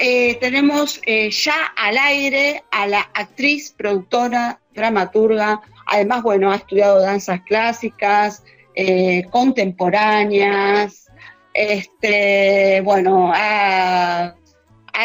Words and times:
eh, 0.00 0.36
tenemos 0.40 1.00
eh, 1.06 1.30
ya 1.30 1.72
al 1.76 1.98
aire 1.98 2.62
a 2.70 2.86
la 2.86 3.00
actriz, 3.14 3.74
productora, 3.76 4.60
dramaturga, 4.74 5.60
además, 5.86 6.22
bueno, 6.22 6.50
ha 6.50 6.56
estudiado 6.56 7.00
danzas 7.00 7.40
clásicas, 7.42 8.42
eh, 8.74 9.24
contemporáneas, 9.30 11.06
este, 11.52 12.80
bueno, 12.82 13.32
ha, 13.34 14.34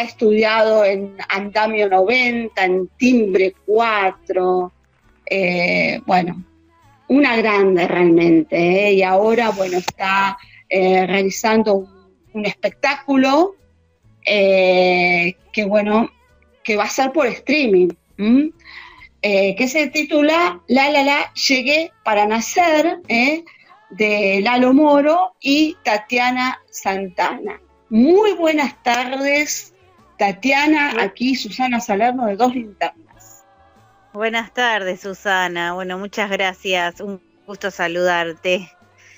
estudiado 0.02 0.84
en 0.84 1.16
Andamio 1.28 1.88
90, 1.88 2.64
en 2.64 2.88
Timbre 2.96 3.54
4, 3.64 4.72
bueno, 6.04 6.44
una 7.06 7.36
grande 7.36 7.86
realmente, 7.86 8.92
y 8.92 9.04
ahora, 9.04 9.50
bueno, 9.50 9.78
está 9.78 10.36
realizando 10.68 11.86
un 12.32 12.44
espectáculo 12.44 13.54
eh, 14.24 15.36
que 15.52 15.64
bueno, 15.64 16.10
que 16.62 16.76
va 16.76 16.84
a 16.84 16.88
ser 16.88 17.12
por 17.12 17.26
streaming, 17.26 17.88
eh, 19.22 19.54
que 19.56 19.68
se 19.68 19.88
titula 19.88 20.60
La 20.66 20.90
La 20.90 21.02
La, 21.02 21.32
llegué 21.34 21.92
para 22.04 22.26
nacer, 22.26 23.00
¿eh? 23.08 23.44
de 23.90 24.40
Lalo 24.42 24.72
Moro 24.72 25.34
y 25.40 25.76
Tatiana 25.84 26.60
Santana. 26.70 27.60
Muy 27.90 28.32
buenas 28.32 28.82
tardes, 28.82 29.72
Tatiana, 30.18 30.94
aquí 31.00 31.36
Susana 31.36 31.80
Salerno 31.80 32.26
de 32.26 32.36
Dos 32.36 32.54
Linternas. 32.54 33.44
Buenas 34.12 34.52
tardes, 34.52 35.00
Susana. 35.00 35.74
Bueno, 35.74 35.98
muchas 35.98 36.30
gracias. 36.30 37.00
Un 37.00 37.20
gusto 37.46 37.70
saludarte. 37.70 38.70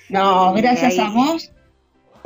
No, 0.09 0.53
gracias 0.53 0.99
a 0.99 1.09
vos 1.09 1.51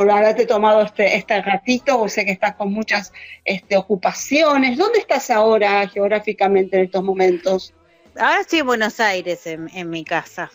por 0.02 0.10
haberte 0.10 0.48
tomado 0.48 0.82
este, 0.82 1.16
este 1.16 1.40
ratito, 1.44 2.02
o 2.02 2.10
sé 2.10 2.26
que 2.26 2.32
estás 2.32 2.56
con 2.56 2.74
muchas 2.74 3.14
este, 3.46 3.78
ocupaciones. 3.78 4.76
¿Dónde 4.76 4.98
estás 4.98 5.30
ahora 5.30 5.88
geográficamente 5.88 6.76
en 6.76 6.86
estos 6.86 7.04
momentos? 7.04 7.72
Ahora 8.18 8.40
estoy 8.40 8.60
en 8.62 8.66
Buenos 8.66 9.00
Aires, 9.00 9.46
en, 9.46 9.90
mi 9.92 10.04
casa. 10.04 10.50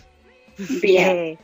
Bien. 0.82 1.38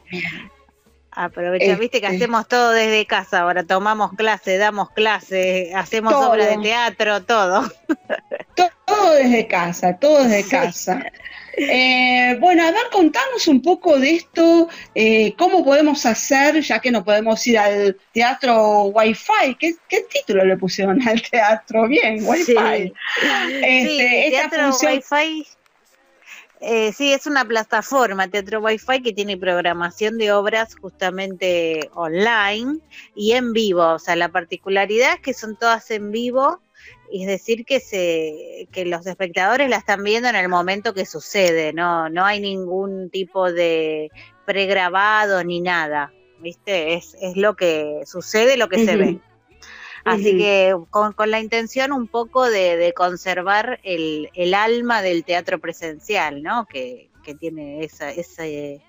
aprovecha, 1.13 1.77
viste 1.77 2.01
que 2.01 2.07
este. 2.07 2.17
hacemos 2.17 2.49
todo 2.49 2.73
desde 2.73 3.07
casa, 3.07 3.43
ahora 3.43 3.63
tomamos 3.63 4.15
clases, 4.15 4.59
damos 4.59 4.91
clases, 4.91 5.73
hacemos 5.73 6.13
obras 6.13 6.49
de 6.49 6.59
teatro, 6.59 7.23
todo. 7.23 7.71
todo. 8.57 9.15
desde 9.15 9.47
casa, 9.47 9.97
todo 9.97 10.25
desde 10.25 10.49
casa. 10.49 11.05
Eh, 11.57 12.37
bueno, 12.41 12.67
a 12.67 12.71
ver, 12.71 12.85
contanos 12.91 13.47
un 13.47 13.61
poco 13.61 13.99
de 13.99 14.15
esto, 14.15 14.69
eh, 14.95 15.35
cómo 15.37 15.65
podemos 15.65 16.07
hacer, 16.07 16.61
ya 16.63 16.81
que 16.81 16.91
no 16.91 17.05
podemos 17.05 17.47
ir 17.47 17.59
al 17.59 17.97
teatro 18.13 18.85
Wi-Fi. 18.85 19.57
¿Qué, 19.59 19.77
título 20.11 20.45
le 20.45 20.57
pusieron 20.57 21.07
al 21.07 21.21
teatro? 21.23 21.87
Bien, 21.89 22.19
Wi-Fi. 22.23 22.45
Sí, 22.45 22.55
este, 23.63 24.29
teatro 24.31 24.71
Wi-Fi. 24.83 25.47
Eh, 26.65 26.93
sí, 26.93 27.13
es 27.13 27.27
una 27.27 27.45
plataforma, 27.45 28.29
Teatro 28.29 28.61
Wi-Fi, 28.61 29.03
que 29.03 29.13
tiene 29.13 29.37
programación 29.37 30.17
de 30.17 30.31
obras 30.31 30.77
justamente 30.77 31.91
online 31.95 32.79
y 33.17 33.33
en 33.33 33.53
vivo. 33.53 33.95
O 33.95 33.99
sea, 33.99 34.15
la 34.15 34.29
particularidad 34.29 35.15
es 35.15 35.21
que 35.21 35.35
son 35.35 35.57
todas 35.57 35.91
en 35.91 36.13
vivo 36.13 36.63
es 37.13 37.27
decir 37.27 37.65
que 37.65 37.81
se 37.81 38.69
que 38.73 38.85
los 38.85 39.07
espectadores 39.07 39.69
la 39.69 39.77
están 39.77 40.03
viendo 40.03 40.29
en 40.29 40.37
el 40.37 40.49
momento 40.49 40.95
que 40.95 41.07
sucede, 41.07 41.73
no 41.73 42.09
no 42.09 42.25
hay 42.25 42.41
ningún 42.41 43.11
tipo 43.11 43.53
de 43.53 44.11
pregrabado 44.45 45.45
ni 45.45 45.61
nada, 45.61 46.13
¿viste? 46.41 46.95
Es, 46.95 47.17
es 47.21 47.37
lo 47.37 47.55
que 47.55 48.03
sucede, 48.07 48.57
lo 48.57 48.69
que 48.69 48.85
se 48.85 48.97
ve. 48.97 49.21
Así 50.05 50.37
que 50.37 50.77
con, 50.91 51.15
la 51.31 51.41
intención 51.41 51.93
un 51.93 52.09
poco 52.09 52.51
de, 52.51 52.93
conservar 52.97 53.79
el, 53.85 54.31
el, 54.35 54.55
alma 54.55 55.01
del 55.01 55.25
teatro 55.25 55.61
presencial, 55.61 56.43
¿no? 56.43 56.67
Que, 56.67 57.09
que 57.23 57.35
tiene 57.35 57.85
esa, 57.85 58.11
ese, 58.11 58.83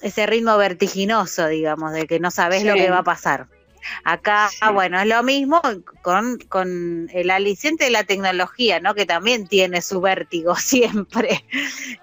ese 0.00 0.26
ritmo 0.26 0.56
vertiginoso, 0.56 1.46
digamos, 1.48 1.92
de 1.92 2.06
que 2.06 2.20
no 2.20 2.30
sabes 2.30 2.64
lo 2.64 2.74
que 2.74 2.90
va 2.90 2.98
a 2.98 3.04
pasar. 3.04 3.48
Acá, 4.04 4.50
bueno, 4.72 5.00
es 5.00 5.06
lo 5.06 5.22
mismo 5.22 5.60
con, 6.02 6.38
con, 6.48 7.08
el 7.12 7.30
aliciente 7.30 7.84
de 7.84 7.90
la 7.90 8.04
tecnología, 8.04 8.80
¿no? 8.80 8.94
Que 8.94 9.06
también 9.06 9.46
tiene 9.46 9.82
su 9.82 10.00
vértigo 10.00 10.54
siempre. 10.56 11.44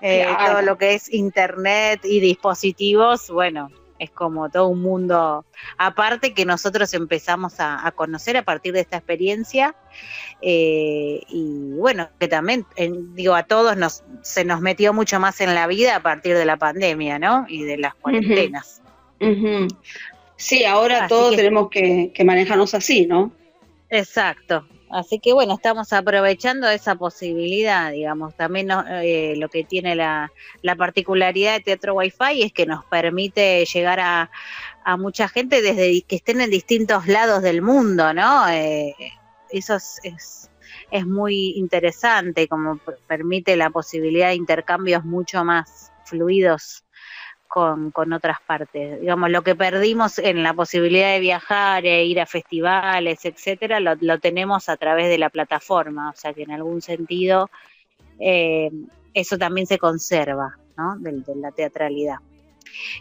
Eh, 0.02 0.28
todo 0.46 0.62
lo 0.62 0.78
que 0.78 0.94
es 0.94 1.14
internet 1.14 2.02
y 2.04 2.20
dispositivos, 2.20 3.30
bueno, 3.30 3.70
es 4.02 4.10
como 4.10 4.50
todo 4.50 4.68
un 4.68 4.82
mundo 4.82 5.46
aparte 5.78 6.34
que 6.34 6.44
nosotros 6.44 6.92
empezamos 6.96 7.56
a, 7.60 7.92
conocer 7.96 8.36
a 8.36 8.42
partir 8.42 8.74
de 8.74 8.80
esta 8.80 8.98
experiencia 8.98 9.76
eh, 10.42 11.22
y 11.30 11.74
bueno, 11.74 12.10
que 12.20 12.28
también, 12.28 12.66
digo, 13.14 13.36
a 13.36 13.44
todos 13.44 13.78
nos, 13.78 14.04
se 14.24 14.44
nos 14.44 14.60
metió 14.60 14.92
mucho 14.92 15.20
más 15.20 15.40
en 15.40 15.54
la 15.54 15.68
vida 15.68 15.96
a 15.96 16.02
partir 16.02 16.36
de 16.36 16.46
la 16.46 16.58
pandemia, 16.58 17.20
¿no? 17.20 17.46
Y 17.48 17.64
de 17.64 17.78
las 17.78 17.94
cuarentenas. 17.94 18.82
Sí, 20.42 20.66
ahora 20.66 21.08
todos 21.08 21.36
tenemos 21.36 21.70
que, 21.70 22.12
manejarnos 22.26 22.74
así, 22.74 23.06
¿no? 23.06 23.32
Exacto. 23.90 24.68
Así 24.90 25.20
que 25.20 25.34
bueno, 25.34 25.54
estamos 25.54 25.94
aprovechando 25.94 26.68
esa 26.68 26.96
posibilidad, 26.96 27.92
digamos. 27.92 28.36
También 28.36 28.70
eh, 28.90 29.36
lo 29.38 29.50
que 29.50 29.64
tiene 29.64 29.96
la, 29.96 30.32
particularidad 30.78 31.54
de 31.54 31.60
Teatro 31.60 31.94
Wi-Fi 31.94 32.42
es 32.42 32.52
que 32.54 32.66
nos 32.66 32.84
permite 32.86 33.64
llegar 33.66 34.00
a, 34.00 34.32
mucha 34.98 35.28
gente 35.28 35.62
desde 35.62 36.02
que 36.02 36.16
estén 36.16 36.42
en 36.42 36.50
distintos 36.50 37.08
lados 37.08 37.44
del 37.44 37.62
mundo, 37.62 38.12
¿no? 38.12 38.50
Eh, 38.50 38.96
eso 39.52 39.76
es, 39.76 40.50
es, 40.90 41.06
muy 41.06 41.54
interesante, 41.56 42.48
como 42.48 42.80
permite 43.08 43.56
la 43.56 43.70
posibilidad 43.70 44.30
de 44.30 44.36
intercambios 44.36 45.06
mucho 45.06 45.46
más 45.46 45.92
fluidos 46.04 46.84
con, 47.54 47.92
con, 47.92 48.14
otras 48.14 48.38
partes. 48.48 49.02
Digamos, 49.02 49.30
lo 49.30 49.42
que 49.42 49.56
perdimos 49.56 50.18
en 50.20 50.42
la 50.42 50.54
posibilidad 50.54 51.12
de 51.12 51.20
viajar 51.20 51.86
e 51.86 52.06
ir 52.06 52.22
a 52.22 52.26
festivales, 52.26 53.26
etcétera, 53.26 53.82
lo, 53.82 53.96
lo 54.00 54.20
tenemos 54.20 54.70
a 54.70 54.78
través 54.78 55.10
de 55.10 55.18
la 55.18 55.30
plataforma. 55.30 56.12
O 56.12 56.16
sea 56.16 56.34
que 56.34 56.44
en 56.44 56.52
algún 56.52 56.82
sentido 56.82 57.50
eh, 58.20 58.72
eso 59.14 59.38
también 59.38 59.68
se 59.68 59.78
conserva, 59.78 60.58
¿no? 60.78 60.96
de 60.98 61.36
la 61.36 61.52
teatralidad. 61.52 62.16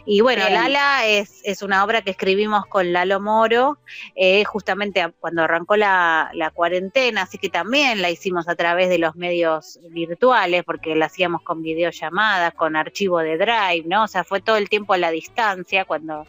Y 0.05 0.21
bueno, 0.21 0.43
Lala 0.49 1.05
es, 1.05 1.41
es, 1.43 1.61
una 1.61 1.83
obra 1.83 2.01
que 2.01 2.11
escribimos 2.11 2.65
con 2.65 2.91
Lalo 2.91 3.19
Moro, 3.19 3.77
eh, 4.15 4.43
justamente 4.43 5.13
cuando 5.19 5.43
arrancó 5.43 5.75
la, 5.75 6.31
cuarentena, 6.53 7.23
así 7.23 7.37
que 7.37 7.49
también 7.49 8.01
la 8.01 8.09
hicimos 8.09 8.47
a 8.47 8.55
través 8.55 8.89
de 8.89 8.97
los 8.97 9.15
medios 9.15 9.79
virtuales, 9.89 10.63
porque 10.63 10.95
la 10.95 11.05
hacíamos 11.05 11.41
con 11.43 11.61
videollamadas, 11.61 12.53
con 12.53 12.75
archivo 12.75 13.19
de 13.19 13.37
Drive, 13.37 13.83
¿no? 13.85 14.03
O 14.03 14.07
sea, 14.07 14.23
fue 14.23 14.41
todo 14.41 14.57
el 14.57 14.69
tiempo 14.69 14.93
a 14.93 14.97
la 14.97 15.11
distancia 15.11 15.85
cuando 15.85 16.25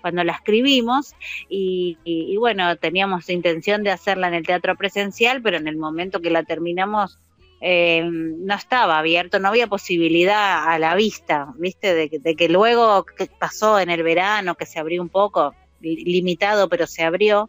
cuando 0.00 0.22
la 0.22 0.32
escribimos 0.32 1.14
y, 1.48 1.96
y, 2.04 2.36
bueno, 2.36 2.76
teníamos 2.76 3.30
intención 3.30 3.82
de 3.82 3.90
hacerla 3.90 4.28
en 4.28 4.34
el 4.34 4.44
teatro 4.44 4.76
presencial, 4.76 5.40
pero 5.40 5.56
en 5.56 5.66
el 5.66 5.78
momento 5.78 6.20
que 6.20 6.28
la 6.28 6.42
terminamos 6.42 7.18
eh, 7.66 8.02
no 8.04 8.54
estaba 8.54 8.98
abierto, 8.98 9.38
no 9.38 9.48
había 9.48 9.66
posibilidad 9.66 10.68
a 10.68 10.78
la 10.78 10.94
vista, 10.94 11.54
¿viste? 11.56 11.94
De, 11.94 12.36
que 12.36 12.48
luego 12.50 13.06
pasó 13.38 13.80
en 13.80 13.88
el 13.88 14.02
verano, 14.02 14.54
que 14.54 14.66
se 14.66 14.78
abrió 14.78 15.00
un 15.00 15.08
poco, 15.08 15.54
limitado, 15.80 16.68
pero 16.68 16.86
se 16.86 17.04
abrió. 17.04 17.48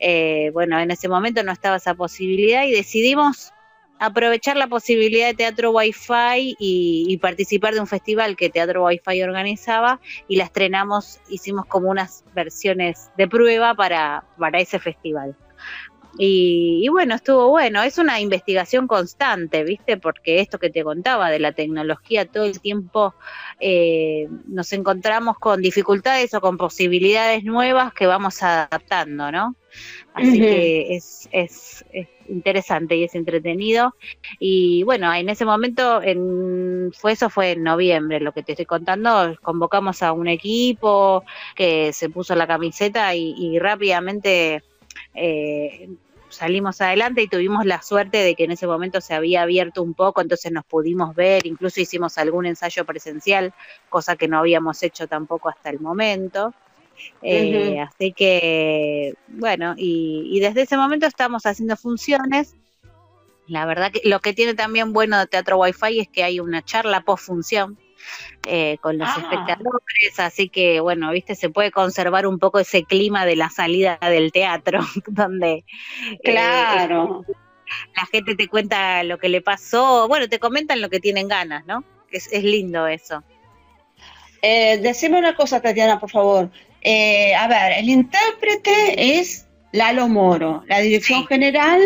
Eh, 0.00 0.50
bueno, 0.52 0.80
en 0.80 0.90
ese 0.90 1.08
momento 1.08 1.44
no 1.44 1.52
estaba 1.52 1.76
esa 1.76 1.94
posibilidad 1.94 2.64
y 2.64 2.72
decidimos 2.72 3.52
aprovechar 4.00 4.56
la 4.56 4.66
posibilidad 4.66 5.28
de 5.28 5.34
Teatro 5.34 5.70
Wi-Fi 5.70 6.56
y, 6.58 7.16
participar 7.18 7.74
de 7.74 7.80
un 7.80 7.86
festival 7.86 8.36
que 8.36 8.50
Teatro 8.50 8.84
Wi-Fi 8.84 9.22
organizaba 9.22 10.00
y 10.26 10.34
la 10.34 10.44
estrenamos, 10.44 11.20
hicimos 11.28 11.66
como 11.66 11.90
unas 11.90 12.24
versiones 12.34 13.12
de 13.16 13.28
prueba 13.28 13.72
para, 13.76 14.24
para 14.36 14.58
ese 14.58 14.80
festival. 14.80 15.36
Y, 16.16 16.88
bueno, 16.90 17.16
estuvo 17.16 17.48
bueno. 17.48 17.82
Es 17.82 17.98
una 17.98 18.20
investigación 18.20 18.86
constante, 18.86 19.64
¿viste? 19.64 19.96
Porque 19.96 20.40
esto 20.40 20.58
que 20.58 20.70
te 20.70 20.84
contaba 20.84 21.30
de 21.30 21.40
la 21.40 21.52
tecnología, 21.52 22.26
todo 22.26 22.44
el 22.44 22.60
tiempo 22.60 23.14
eh, 23.58 24.28
nos 24.46 24.72
encontramos 24.72 25.38
con 25.38 25.60
dificultades 25.60 26.32
o 26.34 26.40
con 26.40 26.56
posibilidades 26.56 27.44
nuevas 27.44 27.92
que 27.94 28.06
vamos 28.06 28.42
adaptando, 28.42 29.32
¿no? 29.32 29.56
Así 30.12 30.38
que 30.38 30.94
es, 30.94 31.28
es, 31.32 31.84
interesante 32.28 32.96
y 32.96 33.02
es 33.02 33.16
entretenido. 33.16 33.96
Y 34.38 34.84
bueno, 34.84 35.12
en 35.12 35.28
ese 35.28 35.44
momento, 35.44 36.00
en, 36.00 36.92
fue 36.96 37.12
eso 37.12 37.28
fue 37.28 37.52
en 37.52 37.64
noviembre, 37.64 38.20
lo 38.20 38.32
que 38.32 38.44
te 38.44 38.52
estoy 38.52 38.66
contando, 38.66 39.36
convocamos 39.42 40.02
a 40.04 40.12
un 40.12 40.28
equipo 40.28 41.24
que 41.56 41.92
se 41.92 42.08
puso 42.08 42.36
la 42.36 42.46
camiseta 42.46 43.16
y, 43.16 43.34
y 43.36 43.58
rápidamente 43.58 44.62
eh, 45.14 45.88
salimos 46.36 46.80
adelante 46.80 47.22
y 47.22 47.28
tuvimos 47.28 47.64
la 47.64 47.82
suerte 47.82 48.18
de 48.18 48.34
que 48.34 48.44
en 48.44 48.52
ese 48.52 48.66
momento 48.66 49.00
se 49.00 49.14
había 49.14 49.42
abierto 49.42 49.82
un 49.82 49.94
poco, 49.94 50.20
entonces 50.20 50.52
nos 50.52 50.64
pudimos 50.64 51.14
ver, 51.14 51.46
incluso 51.46 51.80
hicimos 51.80 52.18
algún 52.18 52.46
ensayo 52.46 52.84
presencial, 52.84 53.52
cosa 53.88 54.16
que 54.16 54.28
no 54.28 54.38
habíamos 54.38 54.82
hecho 54.82 55.06
tampoco 55.06 55.48
hasta 55.48 55.70
el 55.70 55.80
momento. 55.80 56.54
Eh, 57.22 57.80
así 57.80 58.12
que, 58.12 59.14
bueno, 59.28 59.74
y, 59.76 60.38
desde 60.40 60.62
ese 60.62 60.76
momento 60.76 61.06
estamos 61.06 61.44
haciendo 61.46 61.76
funciones. 61.76 62.54
La 63.46 63.66
verdad 63.66 63.92
que 63.92 64.08
lo 64.08 64.20
que 64.20 64.32
tiene 64.32 64.54
también 64.54 64.92
bueno 64.92 65.18
de 65.18 65.26
Teatro 65.26 65.58
Wi-Fi 65.58 66.00
es 66.00 66.08
que 66.08 66.24
hay 66.24 66.40
una 66.40 66.64
charla 66.64 67.02
post 67.02 67.24
función 67.24 67.78
eh, 68.46 68.78
con 68.80 68.98
los 68.98 69.08
ah. 69.08 69.16
espectadores, 69.18 70.18
así 70.18 70.48
que 70.48 70.80
bueno, 70.80 71.10
viste, 71.10 71.34
se 71.34 71.50
puede 71.50 71.70
conservar 71.70 72.26
un 72.26 72.38
poco 72.38 72.58
ese 72.58 72.84
clima 72.84 73.24
de 73.26 73.36
la 73.36 73.50
salida 73.50 73.98
del 74.00 74.32
teatro, 74.32 74.80
donde 75.06 75.52
eh, 75.52 76.18
claro. 76.22 77.24
la 77.96 78.06
gente 78.06 78.34
te 78.34 78.48
cuenta 78.48 79.02
lo 79.04 79.18
que 79.18 79.28
le 79.28 79.40
pasó, 79.40 80.08
bueno, 80.08 80.28
te 80.28 80.38
comentan 80.38 80.80
lo 80.80 80.90
que 80.90 81.00
tienen 81.00 81.28
ganas, 81.28 81.64
¿no? 81.66 81.84
Es, 82.10 82.32
es 82.32 82.44
lindo 82.44 82.86
eso. 82.86 83.24
Eh, 84.46 84.78
decime 84.82 85.18
una 85.18 85.34
cosa, 85.34 85.62
Tatiana, 85.62 85.98
por 85.98 86.10
favor. 86.10 86.50
Eh, 86.82 87.34
a 87.34 87.48
ver, 87.48 87.78
el 87.78 87.88
intérprete 87.88 89.18
es 89.18 89.46
Lalo 89.72 90.06
Moro, 90.06 90.62
la 90.66 90.80
dirección 90.80 91.26
general 91.26 91.80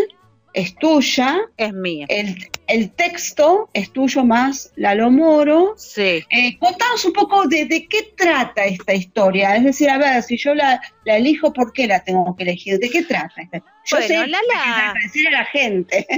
es 0.52 0.74
tuya. 0.76 1.38
Es 1.56 1.72
mía. 1.72 2.06
El, 2.08 2.90
texto 2.90 3.70
es 3.72 3.92
tuyo 3.92 4.24
más 4.24 4.72
Lalo 4.76 5.10
Moro. 5.10 5.74
Sí. 5.76 6.24
Eh, 6.30 6.58
contanos 6.58 7.04
un 7.04 7.12
poco 7.12 7.46
de, 7.46 7.68
qué 7.88 8.12
trata 8.16 8.64
esta 8.64 8.94
historia. 8.94 9.56
Es 9.56 9.64
decir, 9.64 9.88
a 9.90 9.98
ver, 9.98 10.22
si 10.22 10.36
yo 10.36 10.54
la, 10.54 10.80
elijo, 11.04 11.52
¿por 11.52 11.72
qué 11.72 11.86
la 11.86 12.02
tengo 12.02 12.34
que 12.36 12.42
elegir? 12.42 12.78
¿De 12.78 12.90
qué 12.90 13.02
trata? 13.02 13.42
Yo 13.52 13.96
bueno, 13.96 14.06
sé 14.06 14.26
Lala... 14.26 14.94
decir 15.02 15.28
a 15.28 15.30
la 15.30 15.44
gente. 15.44 16.06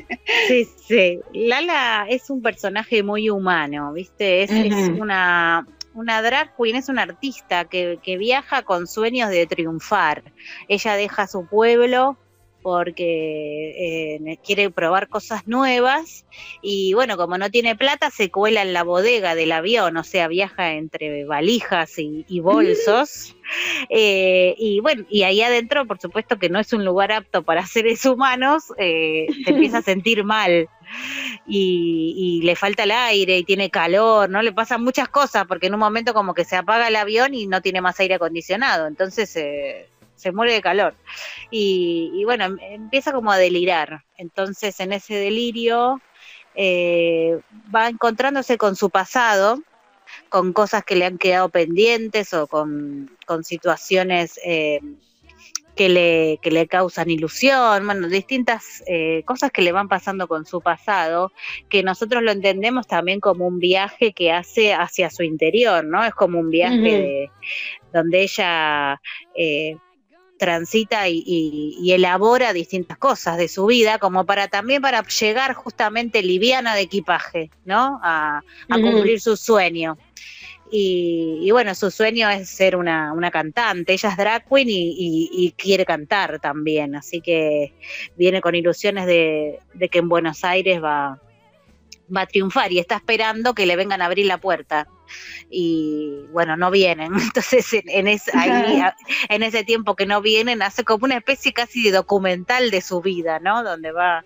Sí, 0.49 0.67
sí. 0.87 1.21
Lala 1.33 2.07
es 2.09 2.31
un 2.31 2.43
personaje 2.43 3.03
muy 3.03 3.31
humano, 3.31 3.93
¿viste? 3.93 4.45
es 4.45 4.51
una 4.99 5.67
una 5.93 6.23
drag 6.23 6.55
queen 6.57 6.77
es 6.77 6.89
una 6.89 7.03
artista 7.03 7.65
que, 7.65 7.99
que, 8.03 8.17
viaja 8.17 8.63
con 8.63 8.87
sueños 8.87 9.31
de 9.31 9.47
triunfar. 9.47 10.23
Ella 10.69 10.95
deja 10.95 11.27
su 11.27 11.47
pueblo 11.47 12.17
porque 12.63 14.17
eh, 14.25 14.39
quiere 14.45 14.71
probar 14.71 15.09
cosas 15.09 15.47
nuevas 15.47 16.25
y 16.63 16.95
bueno, 16.95 17.17
como 17.17 17.39
no 17.39 17.51
tiene 17.51 17.77
plata, 17.77 18.11
se 18.11 18.31
cuela 18.31 18.63
en 18.63 18.73
la 18.73 18.83
bodega 18.83 19.35
del 19.35 19.53
avión, 19.53 19.97
o 19.97 20.05
sea, 20.05 20.29
viaja 20.29 20.75
entre 20.75 21.25
valijas 21.25 21.99
y, 21.99 22.41
bolsos. 22.41 23.37
Eh, 23.89 24.55
y 24.59 24.79
bueno, 24.79 25.05
y 25.11 25.25
ahí 25.25 25.43
adentro, 25.43 25.85
por 25.85 26.01
supuesto 26.01 26.39
que 26.39 26.49
no 26.49 26.61
es 26.61 26.73
un 26.73 26.85
lugar 26.85 27.11
apto 27.11 27.43
para 27.43 27.67
seres 27.67 28.07
humanos, 28.07 28.67
eh, 28.79 29.27
se 29.45 29.51
empieza 29.51 29.79
a 29.79 29.83
sentir 29.83 30.23
mal. 30.23 30.69
Y, 31.49 32.43
le 32.45 32.55
falta 32.55 32.85
el 32.85 32.93
aire 32.93 33.39
y 33.39 33.45
tiene 33.45 33.69
calor, 33.69 34.31
¿no? 34.31 34.41
Le 34.41 34.53
pasan 34.53 34.85
muchas 34.85 35.09
cosas 35.09 35.47
porque 35.49 35.67
en 35.67 35.75
un 35.75 35.81
momento 35.81 36.15
como 36.15 36.33
que 36.33 36.45
se 36.45 36.55
apaga 36.55 36.87
el 36.87 36.95
avión 36.95 37.35
y 37.35 37.49
no 37.49 37.61
tiene 37.61 37.81
más 37.81 37.99
aire 37.99 38.15
acondicionado. 38.15 38.87
Entonces 38.87 39.37
se 40.21 40.33
muere 40.33 40.53
de 40.53 40.63
calor. 40.63 40.95
Y, 41.51 42.23
bueno, 42.25 42.45
em, 42.45 42.59
empieza 42.61 43.13
como 43.13 43.33
a 43.33 43.39
delirar. 43.39 44.05
Entonces 44.17 44.79
en 44.81 44.93
ese 44.93 45.15
delirio 45.15 46.01
eh, 46.55 47.41
va 47.75 47.89
encontrándose 47.89 48.59
con 48.59 48.77
su 48.77 48.91
pasado, 48.91 49.63
con 50.29 50.53
cosas 50.53 50.85
que 50.85 50.97
le 50.97 51.07
han 51.07 51.19
quedado 51.19 51.49
pendientes 51.49 52.35
o 52.35 52.47
con, 52.47 53.11
situaciones 53.43 54.41
eh, 54.45 54.81
que, 55.77 55.89
le, 55.89 56.39
que 56.43 56.51
le 56.51 56.67
causan 56.67 57.11
ilusión, 57.11 57.87
bueno, 57.87 58.09
distintas 58.09 58.83
eh, 58.87 59.23
cosas 59.25 59.51
que 59.51 59.63
le 59.63 59.73
van 59.73 59.89
pasando 59.89 60.27
con 60.29 60.45
su 60.45 60.61
pasado, 60.61 61.33
que 61.69 61.83
nosotros 61.83 62.23
lo 62.23 62.33
entendemos 62.33 62.87
también 62.87 63.21
como 63.21 63.47
un 63.47 63.59
viaje 63.59 64.13
que 64.13 64.33
hace 64.33 64.75
hacia 64.75 65.11
su 65.11 65.23
interior, 65.23 65.85
¿no? 65.85 66.05
Es 66.05 66.15
como 66.15 66.39
un 66.39 66.51
viaje 66.51 66.77
de, 66.77 67.31
donde 67.93 68.23
ella 68.23 69.01
transita 70.41 71.07
y, 71.07 71.93
elabora 71.93 72.55
distintas 72.55 72.97
cosas 72.97 73.37
de 73.37 73.47
su 73.47 73.67
vida, 73.67 73.99
como 73.99 74.25
para 74.25 74.49
también 74.49 74.81
para 74.81 75.03
llegar 75.03 75.53
justamente 75.53 76.23
liviana 76.23 76.75
de 76.75 76.81
equipaje, 76.81 77.51
¿no? 77.67 78.01
A, 78.03 78.43
cumplir 78.69 79.21
su 79.21 79.37
sueño. 79.37 79.99
Y, 80.73 81.51
bueno, 81.51 81.75
su 81.75 81.91
sueño 81.91 82.31
es 82.31 82.49
ser 82.49 82.75
una, 82.75 83.31
cantante. 83.31 83.93
Ella 83.93 84.09
es 84.09 84.17
drag 84.17 84.49
queen 84.49 84.69
y, 84.71 85.53
quiere 85.59 85.85
cantar 85.85 86.41
también, 86.41 86.97
así 86.97 87.21
que 87.21 87.75
viene 88.17 88.41
con 88.41 88.55
ilusiones 88.55 89.05
de, 89.05 89.59
de 89.75 89.89
que 89.91 89.99
en 89.99 90.09
Buenos 90.09 90.43
Aires 90.43 90.83
va, 90.83 91.21
va 92.15 92.23
a 92.23 92.27
triunfar 92.27 92.73
y 92.73 92.79
está 92.79 92.97
esperando 92.97 93.55
que 93.55 93.67
le 93.67 93.77
vengan 93.77 94.03
a 94.03 94.07
abrir 94.07 94.27
la 94.27 94.39
puerta. 94.39 94.87
Y 95.51 96.25
bueno, 96.33 96.57
no 96.57 96.71
vienen. 96.71 97.13
Entonces, 97.21 97.73
en, 97.73 98.09
en 98.09 99.43
ese 99.43 99.65
tiempo 99.65 99.97
que 99.97 100.07
no 100.07 100.21
vienen, 100.21 100.63
hace 100.63 100.85
como 100.85 101.05
una 101.05 101.17
especie 101.17 101.53
casi 101.53 101.83
de 101.83 101.93
documental 101.93 102.71
de 102.71 102.81
su 102.81 103.01
vida, 103.01 103.39
¿no? 103.41 103.63
Donde 103.63 103.93
va 103.93 104.25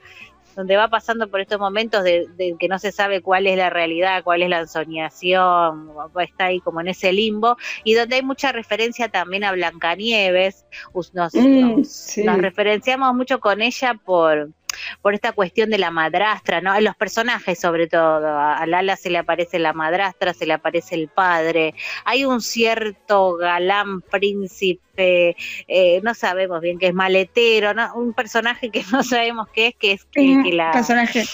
donde 0.54 0.76
va 0.76 0.88
pasando 0.88 1.28
por 1.28 1.40
estos 1.40 1.58
momentos 1.58 2.04
de, 2.04 2.28
que 2.58 2.68
no 2.68 2.78
se 2.78 2.92
sabe 2.92 3.20
cuál 3.20 3.46
es 3.46 3.56
la 3.56 3.70
realidad, 3.70 4.22
cuál 4.22 4.42
es 4.42 4.48
la 4.48 4.60
ensoñación, 4.60 5.90
está 6.20 6.46
ahí 6.46 6.60
como 6.60 6.80
en 6.80 6.88
ese 6.88 7.12
limbo, 7.12 7.56
y 7.82 7.94
donde 7.94 8.16
hay 8.16 8.22
mucha 8.22 8.52
referencia 8.52 9.08
también 9.08 9.44
a 9.44 9.52
Blancanieves, 9.52 10.64
nos, 11.12 11.34
mm, 11.34 11.82
nos 12.24 12.38
referenciamos 12.38 13.14
mucho 13.14 13.40
con 13.40 13.62
ella 13.62 13.94
por, 13.94 14.50
por 15.02 15.14
esta 15.14 15.32
cuestión 15.32 15.70
de 15.70 15.78
la 15.78 15.90
madrastra, 15.90 16.60
¿no? 16.60 16.78
Los 16.80 16.96
personajes 16.96 17.58
sobre 17.58 17.86
todo, 17.86 18.26
a 18.26 18.66
Lala 18.66 18.96
se 18.96 19.10
le 19.10 19.18
aparece 19.18 19.58
la 19.58 19.72
madrastra, 19.72 20.34
se 20.34 20.46
le 20.46 20.54
aparece 20.54 20.94
el 20.94 21.08
padre, 21.08 21.74
hay 22.04 22.24
un 22.24 22.40
cierto 22.40 23.36
galán 23.36 24.00
príncipe, 24.00 25.36
eh, 25.68 26.00
no 26.02 26.14
sabemos 26.14 26.60
bien 26.60 26.78
qué 26.78 26.88
es 26.88 26.94
maletero, 26.94 27.74
¿no? 27.74 27.94
un 27.94 28.12
personaje 28.12 28.70
que 28.70 28.82
no 28.92 29.02
sabemos 29.02 29.48
qué 29.52 29.68
es, 29.68 29.74
que 29.74 29.92
es 29.92 30.04
que 30.06 30.52
la... 30.52 30.72
Personaje. 30.72 31.24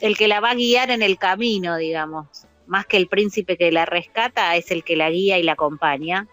El 0.00 0.16
que 0.16 0.28
la 0.28 0.40
va 0.40 0.50
a 0.50 0.54
guiar 0.54 0.90
en 0.90 1.02
el 1.02 1.18
camino, 1.18 1.76
digamos. 1.76 2.46
Más 2.66 2.86
que 2.86 2.96
el 2.96 3.08
príncipe 3.08 3.56
que 3.56 3.72
la 3.72 3.84
rescata, 3.84 4.54
es 4.54 4.70
el 4.70 4.84
que 4.84 4.94
la 4.94 5.10
guía 5.10 5.38
y 5.38 5.42
la 5.42 5.52
acompaña. 5.52 6.28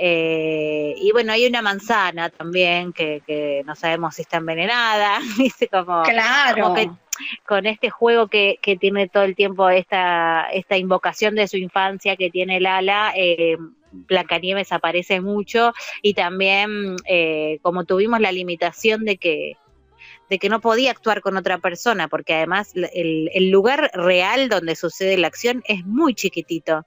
Eh, 0.00 0.94
y 0.96 1.10
bueno, 1.10 1.32
hay 1.32 1.44
una 1.44 1.60
manzana 1.60 2.30
también 2.30 2.92
que, 2.92 3.64
no 3.66 3.74
sabemos 3.74 4.14
si 4.14 4.22
está 4.22 4.36
envenenada, 4.36 5.18
Como, 5.72 6.02
claro. 6.04 6.74
con 7.44 7.66
este 7.66 7.90
juego 7.90 8.28
que, 8.28 8.60
tiene 8.80 9.08
todo 9.08 9.24
el 9.24 9.34
tiempo 9.34 9.68
esta, 9.70 10.48
esta 10.52 10.76
invocación 10.76 11.34
de 11.34 11.48
su 11.48 11.56
infancia 11.56 12.16
que 12.16 12.30
tiene 12.30 12.60
Lala, 12.60 13.12
eh, 13.16 13.56
Blancanieves 13.90 14.70
aparece 14.70 15.20
mucho 15.20 15.72
y 16.00 16.14
también 16.14 16.94
eh, 17.06 17.58
como 17.62 17.84
tuvimos 17.84 18.20
la 18.20 18.30
limitación 18.30 19.04
de 19.04 19.16
que 19.16 19.56
de 20.28 20.38
que 20.38 20.48
no 20.48 20.60
podía 20.60 20.90
actuar 20.90 21.20
con 21.20 21.36
otra 21.36 21.58
persona, 21.58 22.08
porque 22.08 22.34
además 22.34 22.72
el, 22.74 23.50
lugar 23.50 23.90
real 23.94 24.48
donde 24.48 24.76
sucede 24.76 25.16
la 25.16 25.28
acción 25.28 25.62
es 25.66 25.86
muy 25.86 26.14
chiquitito. 26.14 26.84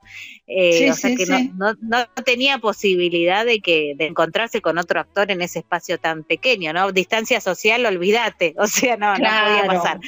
Eh, 0.48 0.92
o 0.92 0.94
sea 0.94 1.16
que 1.16 1.26
no, 1.26 1.74
no, 1.82 2.06
tenía 2.26 2.60
posibilidad 2.60 3.46
de 3.46 3.62
que 3.62 3.94
de 3.96 4.06
encontrarse 4.06 4.62
con 4.62 4.78
otro 4.78 5.00
actor 5.00 5.32
en 5.32 5.42
ese 5.42 5.60
espacio 5.60 5.98
tan 5.98 6.24
pequeño, 6.24 6.74
¿no? 6.74 6.92
Distancia 6.92 7.42
social, 7.42 7.86
olvídate, 7.86 8.54
o 8.58 8.68
sea, 8.68 8.98
no, 8.98 9.14
no 9.14 9.18
podía 9.18 9.66
pasar. 9.66 10.00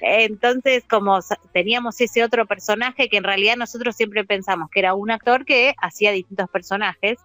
Entonces, 0.00 0.84
como 0.88 1.18
teníamos 1.52 2.00
ese 2.00 2.22
otro 2.22 2.46
personaje 2.46 3.08
que 3.08 3.16
en 3.16 3.24
realidad 3.24 3.56
nosotros 3.56 3.96
siempre 3.96 4.24
pensamos 4.24 4.70
que 4.70 4.80
era 4.80 4.94
un 4.94 5.10
actor 5.10 5.44
que 5.44 5.74
hacía 5.80 6.12
distintos 6.12 6.48
personajes, 6.50 7.18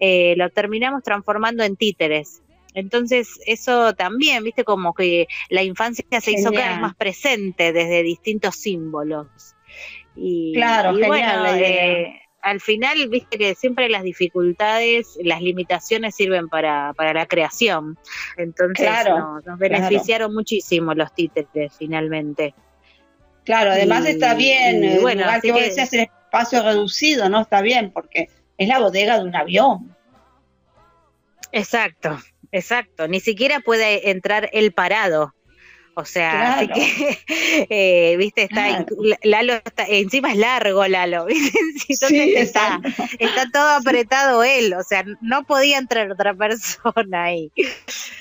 eh, 0.00 0.34
lo 0.36 0.50
terminamos 0.50 1.02
transformando 1.02 1.64
en 1.64 1.76
títeres. 1.76 2.42
Entonces, 2.76 3.40
eso 3.46 3.94
también, 3.94 4.44
viste, 4.44 4.62
como 4.62 4.92
que 4.92 5.28
la 5.48 5.62
infancia 5.62 6.04
se 6.20 6.32
hizo 6.32 6.52
cada 6.52 6.72
vez 6.72 6.80
más 6.80 6.94
presente 6.94 7.72
desde 7.72 8.02
distintos 8.02 8.56
símbolos. 8.56 9.28
Y, 10.14 10.52
claro, 10.54 10.92
bueno, 10.92 11.46
eh, 11.54 12.20
al 12.42 12.60
final, 12.60 13.08
viste 13.08 13.38
que 13.38 13.54
siempre 13.54 13.88
las 13.88 14.02
dificultades, 14.02 15.18
las 15.22 15.40
limitaciones 15.40 16.14
sirven 16.14 16.50
para, 16.50 16.92
para 16.92 17.14
la 17.14 17.24
creación. 17.24 17.98
Entonces, 18.36 18.90
nos 19.46 19.58
beneficiaron 19.58 20.34
muchísimo 20.34 20.92
los 20.92 21.14
títeres 21.14 21.72
finalmente. 21.78 22.54
Claro, 23.44 23.70
además 23.70 24.04
está 24.04 24.34
bien, 24.34 24.84
y, 24.84 24.98
bueno, 24.98 25.24
que 25.40 25.50
vos 25.50 25.62
decías 25.62 25.90
el 25.94 26.00
espacio 26.00 26.62
reducido, 26.62 27.30
¿no? 27.30 27.40
Está 27.40 27.62
bien, 27.62 27.90
porque 27.90 28.28
es 28.58 28.68
la 28.68 28.80
bodega 28.80 29.18
de 29.18 29.24
un 29.24 29.34
avión. 29.34 29.96
Exacto, 31.52 32.18
Exacto, 32.52 33.08
ni 33.08 33.20
siquiera 33.20 33.60
puede 33.60 34.10
entrar 34.10 34.48
el 34.52 34.72
parado. 34.72 35.34
O 35.98 36.04
sea, 36.04 36.58
así 36.58 36.68
que, 36.68 37.18
eh, 37.70 38.16
viste, 38.18 38.42
está, 38.42 38.84
Lalo 39.22 39.54
está, 39.54 39.84
encima 39.88 40.30
es 40.30 40.36
largo 40.36 40.86
Lalo, 40.86 41.24
¿viste? 41.26 41.58
Entonces 41.88 42.36
está, 42.36 42.82
está 43.18 43.50
todo 43.50 43.70
apretado 43.70 44.44
él, 44.44 44.74
o 44.74 44.82
sea, 44.82 45.06
no 45.22 45.44
podía 45.44 45.78
entrar 45.78 46.12
otra 46.12 46.34
persona 46.34 47.24
ahí. 47.24 47.50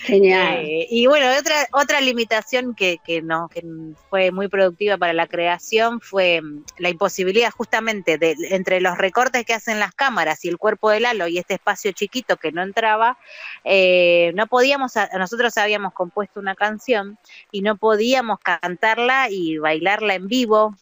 Genial. 0.03 0.60
Eh, 0.63 0.88
y 0.89 1.08
bueno, 1.08 1.27
otra, 1.38 1.67
otra 1.74 2.00
limitación 2.00 2.75
que, 2.75 3.00
que, 3.03 3.22
no, 3.22 3.50
que 3.50 3.62
fue 4.10 4.32
muy 4.32 4.48
productiva 4.48 4.98
para 4.98 5.12
la 5.12 5.27
creación 5.27 6.00
fue 6.00 6.41
mm, 6.41 6.63
la 6.77 6.89
imposibilidad 6.89 7.51
justamente 7.51 8.17
de 8.17 8.38
entre 8.51 8.79
los 8.79 8.98
recortes 8.98 9.44
que 9.44 9.53
hacen 9.53 9.79
las 9.79 9.94
cámaras 9.94 10.46
y 10.46 10.48
el 10.48 10.58
cuerpo 10.58 10.91
de 10.91 11.01
Lalo 11.01 11.27
y 11.27 11.39
este 11.39 11.55
espacio 11.55 11.91
chiquito 11.91 12.38
que 12.38 12.53
no 12.53 12.63
entraba, 12.63 13.17
eh, 13.65 14.32
no 14.36 14.48
podíamos, 14.48 14.94
nosotros 15.17 15.58
habíamos 15.58 15.91
compuesto 15.91 16.39
una 16.39 16.55
canción 16.55 17.17
y 17.51 17.64
no 17.65 17.77
podíamos 17.77 18.39
cantarla 18.39 19.29
y 19.29 19.57
bailarla 19.57 20.13
en 20.13 20.27
vivo 20.27 20.75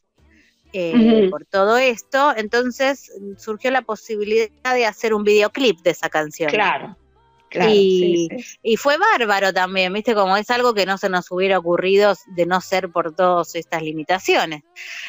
eh, 0.74 1.30
por 1.30 1.46
todo 1.46 1.78
esto, 1.78 2.34
entonces 2.36 3.12
surgió 3.38 3.72
la 3.72 3.84
posibilidad 3.84 4.74
de 4.74 4.86
hacer 4.86 5.14
un 5.14 5.24
videoclip 5.24 5.80
de 5.82 5.92
esa 5.92 6.10
canción. 6.10 6.50
Claro 6.50 6.98
y, 7.70 8.78
fue 8.78 8.98
bárbaro 8.98 9.54
también, 9.54 9.94
¿viste? 9.94 10.14
Como 10.16 10.36
es 10.38 10.50
algo 10.50 10.74
que 10.74 10.86
no 10.86 10.98
se 10.98 11.10
nos 11.10 11.32
hubiera 11.32 11.60
ocurrido 11.60 12.14
de 12.28 12.46
no 12.46 12.62
ser 12.62 12.90
por 12.90 13.16
todas 13.16 13.56
estas 13.56 13.82
limitaciones. 13.82 14.64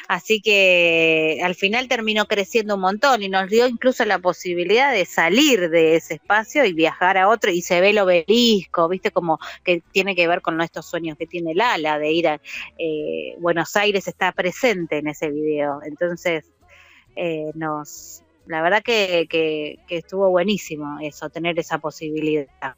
Así 0.08 0.40
que 0.40 1.40
al 1.42 1.54
final 1.54 1.88
terminó 1.88 2.26
creciendo 2.26 2.74
un 2.74 2.82
montón 2.82 3.22
y 3.22 3.28
nos 3.28 3.48
dio 3.48 3.66
incluso 3.66 4.04
la 4.04 4.18
posibilidad 4.18 4.92
de 4.92 5.06
salir 5.06 5.70
de 5.70 5.96
ese 5.96 6.14
espacio 6.14 6.64
y 6.64 6.72
viajar 6.72 7.18
a 7.18 7.28
otro 7.28 7.50
y 7.50 7.62
se 7.62 7.80
ve 7.80 7.90
el 7.90 7.98
obelisco, 7.98 8.88
¿viste? 8.88 9.10
Como 9.10 9.38
que 9.62 9.82
tiene 9.92 10.14
que 10.14 10.28
ver 10.28 10.42
con 10.42 10.56
nuestros 10.56 10.88
sueños 10.88 11.16
que 11.18 11.26
tiene 11.26 11.54
Lala 11.54 11.98
de 11.98 12.12
ir 12.12 12.28
a 12.28 12.40
eh, 12.78 13.36
Buenos 13.38 13.76
Aires, 13.76 14.06
está 14.08 14.32
presente 14.32 14.98
en 14.98 15.08
ese 15.08 15.30
video. 15.30 15.80
Entonces, 15.84 16.44
eh, 17.16 17.52
nos, 17.54 18.23
la 18.46 18.62
verdad 18.62 18.82
que, 18.82 19.26
que, 19.28 19.78
estuvo 19.88 20.28
buenísimo 20.30 20.98
eso, 21.00 21.30
tener 21.30 21.58
esa 21.58 21.78
posibilidad. 21.78 22.74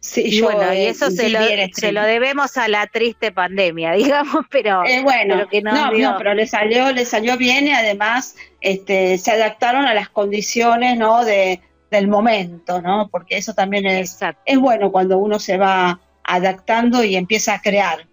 Sí, 0.00 0.22
y 0.24 0.40
bueno, 0.40 0.72
y 0.74 0.78
eh, 0.78 0.88
eso 0.88 1.12
se 1.12 1.28
lo, 1.28 1.38
se 1.72 1.92
lo, 1.92 2.02
debemos 2.02 2.56
a 2.56 2.66
la 2.66 2.88
triste 2.88 3.30
pandemia, 3.30 3.92
digamos, 3.92 4.44
pero, 4.50 4.84
eh, 4.84 5.00
bueno, 5.02 5.46
que 5.48 5.62
no, 5.62 5.92
no, 5.92 6.18
pero 6.18 6.34
le 6.34 6.46
salió, 6.46 6.90
le 6.92 7.04
salió 7.04 7.36
bien 7.36 7.68
y 7.68 7.72
además 7.72 8.34
este, 8.60 9.16
se 9.18 9.30
adaptaron 9.30 9.86
a 9.86 9.94
las 9.94 10.08
condiciones, 10.08 10.98
¿no? 10.98 11.24
De, 11.24 11.60
del 11.90 12.08
momento, 12.08 12.82
¿no? 12.82 13.08
Porque 13.10 13.36
eso 13.36 13.54
también 13.54 13.86
es, 13.86 14.18
es 14.44 14.58
bueno 14.58 14.90
cuando 14.90 15.18
uno 15.18 15.38
se 15.38 15.56
va 15.56 16.00
adaptando 16.24 17.04
y 17.04 17.14
empieza 17.14 17.54
a 17.54 17.60
crear. 17.60 18.06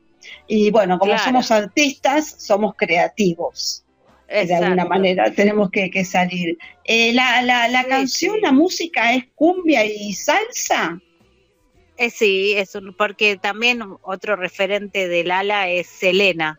Y 0.47 0.69
bueno, 0.69 0.99
como 0.99 1.17
somos 1.17 1.49
artistas, 1.49 2.35
somos 2.37 2.75
creativos 2.75 3.83
de 4.29 4.55
alguna 4.55 4.85
manera 4.85 5.31
tenemos 5.33 5.69
que, 5.71 6.05
salir. 6.05 6.57
Eh, 6.85 7.13
la 7.13 7.41
la, 7.41 7.83
canción, 7.85 8.39
la 8.41 8.51
música 8.51 9.13
es 9.13 9.25
cumbia 9.35 9.85
y 9.85 10.13
salsa. 10.13 10.99
Eh, 11.97 12.09
sí, 12.09 12.53
es 12.55 12.77
porque 12.97 13.35
también 13.37 13.81
otro 14.03 14.35
referente 14.35 15.07
del 15.09 15.31
ala 15.31 15.67
es 15.67 15.87
Selena, 15.87 16.57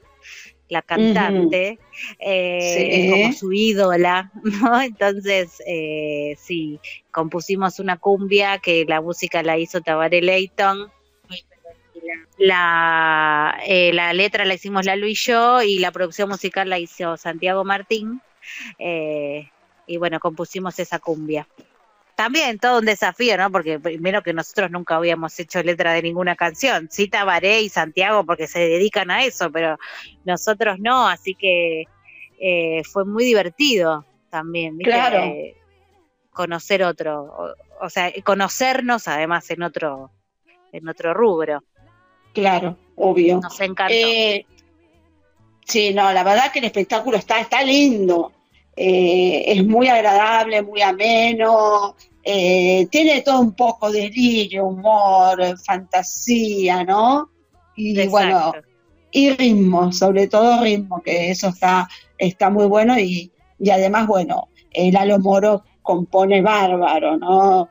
la 0.68 0.82
cantante, 0.82 1.78
eh, 2.18 3.08
como 3.10 3.32
su 3.32 3.52
ídola, 3.52 4.30
¿no? 4.44 4.82
Entonces, 4.82 5.62
eh, 5.66 6.36
sí, 6.38 6.78
compusimos 7.10 7.78
una 7.78 7.96
cumbia 7.96 8.58
que 8.58 8.84
la 8.86 9.00
música 9.00 9.42
la 9.42 9.56
hizo 9.56 9.80
Tabaré 9.80 10.20
Leighton 10.20 10.90
la, 12.38 13.60
eh, 13.66 13.92
la 13.92 14.12
letra 14.12 14.44
la 14.44 14.54
hicimos 14.54 14.84
Lalo 14.86 15.06
y 15.06 15.14
yo 15.14 15.62
y 15.62 15.78
la 15.78 15.92
producción 15.92 16.28
musical 16.28 16.68
la 16.68 16.78
hizo 16.78 17.16
Santiago 17.16 17.64
Martín. 17.64 18.20
Eh, 18.78 19.48
y 19.86 19.96
bueno, 19.96 20.20
compusimos 20.20 20.78
esa 20.78 20.98
cumbia. 20.98 21.46
También 22.14 22.58
todo 22.58 22.80
un 22.80 22.84
desafío, 22.84 23.36
¿no? 23.36 23.50
Porque 23.50 23.80
primero 23.80 24.22
que 24.22 24.32
nosotros 24.32 24.70
nunca 24.70 24.96
habíamos 24.96 25.38
hecho 25.40 25.62
letra 25.62 25.92
de 25.94 26.02
ninguna 26.02 26.36
canción. 26.36 26.88
Sí, 26.90 27.08
Tabaré 27.08 27.62
y 27.62 27.68
Santiago 27.68 28.24
porque 28.24 28.46
se 28.46 28.60
dedican 28.60 29.10
a 29.10 29.24
eso, 29.24 29.50
pero 29.50 29.78
nosotros 30.24 30.78
no, 30.78 31.08
así 31.08 31.34
que 31.34 31.84
eh, 32.38 32.82
fue 32.84 33.04
muy 33.04 33.24
divertido 33.24 34.04
también, 34.28 34.78
Claro. 34.78 35.34
conocer 36.30 36.82
otro, 36.84 37.22
o, 37.22 37.54
o, 37.80 37.90
sea, 37.90 38.12
conocernos 38.22 39.08
además 39.08 39.50
en 39.50 39.62
otro, 39.62 40.10
en 40.72 40.88
otro 40.88 41.14
rubro. 41.14 41.62
Claro, 42.32 42.76
obvio. 42.96 43.40
Nos 43.40 43.60
encantó. 43.60 43.94
Eh, 43.94 44.46
sí, 45.66 45.92
no, 45.94 46.12
la 46.12 46.22
verdad 46.22 46.52
que 46.52 46.60
el 46.60 46.66
espectáculo 46.66 47.16
está, 47.16 47.40
está 47.40 47.62
lindo. 47.62 48.32
Eh, 48.76 49.44
es 49.46 49.66
muy 49.66 49.88
agradable, 49.88 50.62
muy 50.62 50.80
ameno. 50.82 51.96
Eh, 52.22 52.86
tiene 52.90 53.22
todo 53.22 53.40
un 53.40 53.52
poco 53.54 53.90
de 53.90 54.02
delirio, 54.02 54.66
humor, 54.66 55.58
fantasía, 55.64 56.84
¿no? 56.84 57.30
Y 57.76 58.06
bueno, 58.08 58.52
y 59.10 59.30
ritmo, 59.30 59.90
sobre 59.92 60.28
todo 60.28 60.62
ritmo, 60.62 61.02
que 61.02 61.30
eso 61.30 61.48
está, 61.48 61.88
está 62.18 62.50
muy 62.50 62.66
bueno 62.66 62.98
y, 62.98 63.32
además, 63.70 64.06
bueno, 64.06 64.48
el 64.70 64.92
Lalo 64.92 65.18
Moro 65.18 65.64
compone 65.82 66.42
bárbaro, 66.42 67.16
¿no? 67.16 67.70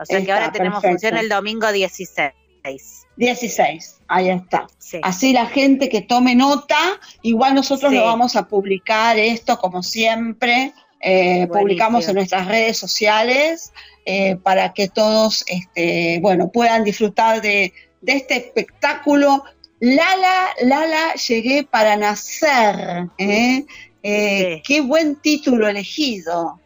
O 0.00 0.04
sea 0.04 0.24
que 0.24 0.32
ahora 0.32 0.50
tenemos 0.50 0.82
función 0.82 1.16
el 1.16 1.28
domingo 1.28 1.70
16. 1.70 3.06
16, 3.14 4.00
ahí 4.08 4.30
está. 4.30 4.66
Así 5.02 5.32
la 5.32 5.46
gente 5.46 5.88
que 5.88 6.00
tome 6.00 6.34
nota, 6.34 6.76
igual 7.22 7.54
nosotros 7.54 7.92
lo 7.92 8.04
vamos 8.04 8.34
a 8.34 8.48
publicar 8.48 9.16
esto 9.16 9.58
como 9.58 9.84
siempre 9.84 10.74
eh, 11.00 11.46
publicamos 11.46 12.08
en 12.08 12.16
nuestras 12.16 12.46
redes 12.46 12.76
sociales 12.76 13.72
eh, 14.04 14.36
para 14.42 14.72
que 14.72 14.88
todos 14.88 15.44
este, 15.46 16.18
bueno, 16.20 16.50
puedan 16.50 16.84
disfrutar 16.84 17.40
de, 17.40 17.72
este 18.06 18.36
espectáculo. 18.36 19.44
Lala, 19.80 20.48
Lala, 20.62 21.14
llegué 21.14 21.64
para 21.64 21.96
nacer. 21.96 23.08
¿eh? 23.18 23.64
Qué 24.02 24.80
buen 24.84 25.16
título 25.16 25.68
elegido. 25.68 26.60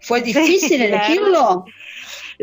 ¿Fue 0.00 0.20
difícil 0.20 0.82
elegirlo? 0.82 1.64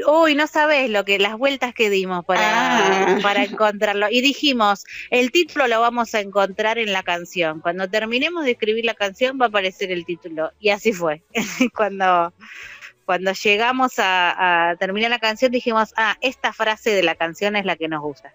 Uy, 0.07 0.35
no 0.35 0.47
sabes 0.47 0.89
lo 0.89 1.05
que 1.05 1.19
las 1.19 1.37
vueltas 1.37 1.73
que 1.73 1.89
dimos 1.89 2.25
para, 2.25 3.15
ah. 3.15 3.19
para 3.21 3.43
encontrarlo. 3.43 4.07
Y 4.09 4.21
dijimos, 4.21 4.83
el 5.09 5.31
título 5.31 5.67
lo 5.67 5.81
vamos 5.81 6.13
a 6.15 6.19
encontrar 6.19 6.77
en 6.77 6.93
la 6.93 7.03
canción. 7.03 7.61
Cuando 7.61 7.89
terminemos 7.89 8.45
de 8.45 8.51
escribir 8.51 8.85
la 8.85 8.93
canción 8.93 9.37
va 9.39 9.45
a 9.45 9.49
aparecer 9.49 9.91
el 9.91 10.05
título. 10.05 10.51
Y 10.59 10.69
así 10.69 10.93
fue. 10.93 11.23
Cuando 11.75 12.33
cuando 13.09 13.31
llegamos 13.31 13.93
a, 13.97 14.75
terminar 14.79 15.09
la 15.09 15.17
canción 15.17 15.51
dijimos, 15.51 15.95
ah, 15.97 16.15
esta 16.21 16.53
frase 16.53 16.91
de 16.91 17.01
la 17.01 17.15
canción 17.15 17.55
es 17.55 17.65
la 17.65 17.75
que 17.75 17.87
nos 17.87 18.01
gusta. 18.01 18.31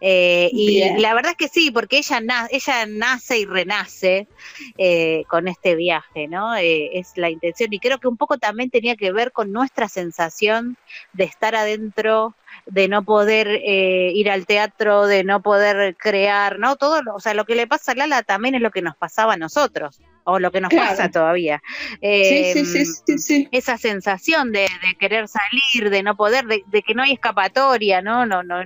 Eh, 0.00 0.50
y 0.52 0.98
la 0.98 1.14
verdad 1.14 1.32
es 1.32 1.36
que 1.36 1.48
sí, 1.48 1.70
porque 1.70 1.98
ella, 1.98 2.20
ella 2.50 2.86
nace 2.86 3.38
y 3.38 3.46
renace 3.46 4.28
eh, 4.76 5.24
con 5.28 5.48
este 5.48 5.74
viaje, 5.74 6.28
¿no? 6.28 6.54
Eh, 6.56 6.98
es 6.98 7.12
la 7.16 7.30
intención. 7.30 7.72
Y 7.72 7.80
creo 7.80 7.98
que 7.98 8.08
un 8.08 8.16
poco 8.16 8.38
también 8.38 8.70
tenía 8.70 8.96
que 8.96 9.12
ver 9.12 9.32
con 9.32 9.52
nuestra 9.52 9.88
sensación 9.88 10.76
de 11.12 11.24
estar 11.24 11.54
adentro, 11.54 12.34
de 12.66 12.88
no 12.88 13.04
poder 13.04 13.60
ir 13.64 14.30
al 14.30 14.46
teatro, 14.46 15.06
de 15.06 15.24
no 15.24 15.42
poder 15.42 15.96
crear, 15.96 16.58
¿no? 16.58 16.76
Todo, 16.76 17.00
o 17.14 17.20
sea, 17.20 17.34
lo 17.34 17.44
que 17.44 17.54
le 17.54 17.66
pasa 17.66 17.92
a 17.92 17.94
Lala 17.94 18.22
también 18.22 18.54
es 18.54 18.60
lo 18.60 18.70
que 18.70 18.82
nos 18.82 18.96
pasaba 18.96 19.34
a 19.34 19.36
nosotros 19.36 20.00
o 20.24 20.40
lo 20.40 20.50
que 20.50 20.60
nos 20.60 20.74
pasa 20.74 21.10
todavía. 21.10 21.62
sí, 22.00 22.64
sí, 22.64 22.84
sí, 22.84 23.18
sí, 23.18 23.48
Esa 23.52 23.78
sensación 23.78 24.52
de, 24.52 24.66
querer 24.98 25.28
salir, 25.28 25.90
de 25.90 26.02
no 26.02 26.16
poder, 26.16 26.44
de, 26.46 26.82
que 26.82 26.94
no 26.94 27.02
hay 27.02 27.12
escapatoria, 27.12 28.02
¿no? 28.02 28.26
No, 28.26 28.42
no, 28.42 28.64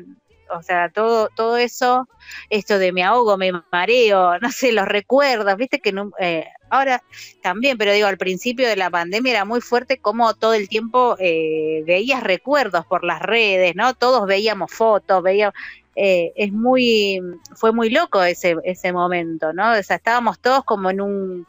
o 0.53 0.63
sea, 0.63 0.91
todo, 0.91 1.29
todo 1.35 1.57
eso, 1.57 2.09
esto 2.49 2.79
de 2.79 2.93
me 2.93 3.03
ahogo, 3.03 3.37
me 3.37 3.53
mareo, 3.73 4.39
no 4.41 4.51
sé, 4.51 4.73
los 4.73 4.87
recuerdos, 4.87 5.57
viste 5.57 5.81
que 5.81 5.95
eh, 6.19 6.47
ahora 6.71 7.03
también, 7.43 7.79
pero 7.79 7.93
digo, 7.93 8.07
al 8.07 8.19
principio 8.19 8.69
de 8.69 8.77
la 8.77 8.91
pandemia 8.91 9.33
era 9.33 9.45
muy 9.45 9.61
fuerte 9.61 9.99
como 9.99 10.35
todo 10.35 10.55
el 10.55 10.69
tiempo 10.69 11.17
eh, 11.19 11.83
veías 11.87 12.23
recuerdos 12.23 12.87
por 12.87 13.05
las 13.05 13.21
redes, 13.21 13.75
¿no? 13.77 13.95
Todos 13.95 14.27
veíamos 14.27 14.73
fotos, 14.73 15.23
veíamos, 15.23 15.55
eh, 15.97 16.33
es 16.37 16.53
muy, 16.53 17.21
fue 17.55 17.73
muy 17.73 17.91
loco 17.91 18.23
ese, 18.23 18.57
ese 18.65 18.93
momento, 18.93 19.53
¿no? 19.53 19.73
O 19.73 19.83
sea, 19.83 19.97
estábamos 19.97 20.39
todos 20.39 20.65
como 20.65 20.91
en 20.91 21.01
un, 21.01 21.47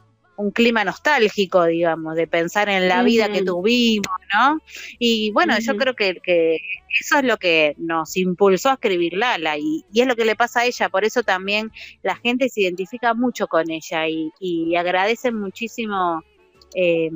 clima 0.49 0.83
nostálgico, 0.83 1.65
digamos, 1.65 2.15
de 2.15 2.25
pensar 2.25 2.69
en 2.69 2.87
la 2.87 3.03
vida 3.03 3.31
que 3.31 3.43
tuvimos, 3.43 4.17
¿no? 4.33 4.59
Y 4.97 5.31
bueno, 5.31 5.59
yo 5.59 5.77
creo 5.77 5.93
que, 5.93 6.15
que, 6.23 6.57
eso 6.99 7.19
es 7.19 7.23
lo 7.23 7.37
que 7.37 7.75
nos 7.77 8.17
impulsó 8.17 8.69
a 8.69 8.73
escribir 8.73 9.13
Lala 9.13 9.57
y, 9.57 9.85
y, 9.91 10.01
es 10.01 10.07
lo 10.07 10.15
que 10.15 10.25
le 10.25 10.35
pasa 10.35 10.61
a 10.61 10.65
ella, 10.65 10.89
por 10.89 11.05
eso 11.05 11.21
también 11.21 11.71
la 12.01 12.15
gente 12.15 12.49
se 12.49 12.61
identifica 12.61 13.13
mucho 13.13 13.47
con 13.47 13.69
ella 13.69 14.07
y, 14.07 14.31
y 14.39 14.75
agradecen 14.75 15.39
muchísimo 15.39 16.23
eh, 16.73 17.11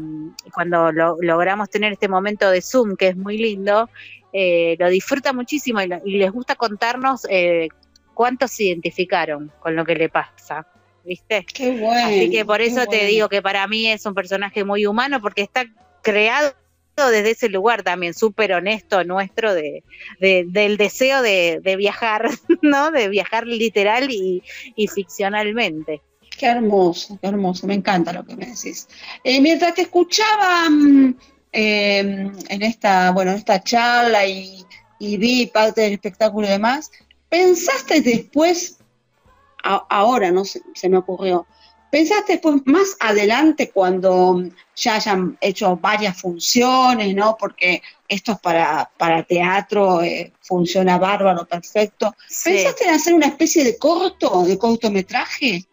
cuando 0.53 0.91
logramos 0.91 1.69
tener 1.69 1.93
este 1.93 2.07
momento 2.07 2.49
de 2.49 2.61
Zoom, 2.61 2.95
que 2.95 3.09
es 3.09 3.17
muy 3.17 3.37
lindo, 3.37 3.89
eh, 4.33 4.75
lo 4.79 4.89
disfruta 4.89 5.31
muchísimo 5.31 5.81
y, 5.81 5.87
les 5.87 6.31
gusta 6.31 6.55
contarnos 6.55 7.25
eh, 7.29 7.69
cuántos 8.13 8.51
se 8.51 8.65
identificaron 8.65 9.51
con 9.59 9.75
lo 9.75 9.85
que 9.85 9.95
le 9.95 10.09
pasa. 10.09 10.67
¿Viste? 11.05 11.45
Qué 11.53 11.71
bueno. 11.71 12.07
Así 12.07 12.29
que 12.29 12.45
por 12.45 12.61
eso 12.61 12.85
te 12.87 13.05
digo 13.05 13.29
que 13.29 13.41
para 13.41 13.67
mí 13.67 13.87
es 13.87 14.05
un 14.05 14.13
personaje 14.13 14.63
muy 14.63 14.85
humano 14.85 15.21
porque 15.21 15.43
está 15.43 15.65
creado 16.01 16.53
desde 16.95 17.31
ese 17.31 17.49
lugar 17.49 17.83
también, 17.83 18.13
súper 18.13 18.53
honesto 18.53 19.03
nuestro 19.03 19.53
de, 19.53 19.83
del 20.19 20.77
deseo 20.77 21.21
de, 21.21 21.75
viajar, 21.77 22.29
¿no? 22.61 22.91
De 22.91 23.09
viajar 23.09 23.45
literal 23.45 24.09
y, 24.09 24.41
ficcionalmente. 24.87 26.01
Qué 26.37 26.47
hermoso, 26.47 27.17
qué 27.21 27.27
hermoso, 27.27 27.67
me 27.67 27.75
encanta 27.75 28.11
lo 28.11 28.25
que 28.25 28.35
me 28.35 28.45
decís. 28.45 28.87
Eh, 29.23 29.39
mientras 29.39 29.73
te 29.73 29.83
escuchaba, 29.83 30.69
mm, 30.69 31.15
Em, 31.57 32.33
en 32.49 32.63
esta, 32.63 33.11
bueno, 33.11 33.31
esta 33.31 33.63
charla 33.63 34.27
y, 34.27 34.65
vi 34.99 35.45
parte 35.45 35.79
del 35.81 35.93
espectáculo 35.93 36.47
y 36.47 36.49
demás, 36.49 36.91
¿pensaste 37.29 38.01
después, 38.01 38.79
ahora 39.65 40.31
no 40.31 40.45
se, 40.45 40.61
se 40.73 40.89
me 40.89 40.97
ocurrió, 40.97 41.45
¿pensaste 41.95 42.33
después 42.33 42.55
más 42.65 42.97
adelante 42.99 43.69
cuando 43.69 44.43
ya 44.75 44.95
hayan 44.95 45.37
hecho 45.39 45.77
varias 45.77 46.19
funciones, 46.19 47.15
¿no? 47.15 47.37
Porque 47.39 47.81
esto 48.07 48.33
es 48.33 48.39
para, 48.39 48.91
para 48.97 49.23
teatro, 49.23 50.01
eh, 50.01 50.33
funciona 50.41 50.97
bárbaro, 50.97 51.45
perfecto. 51.45 52.13
¿Pensaste 52.43 52.83
en 52.83 52.89
hacer 52.89 53.13
una 53.13 53.27
especie 53.27 53.63
de 53.63 53.77
corto, 53.77 54.43
de 54.43 54.57
cortometraje? 54.57 55.65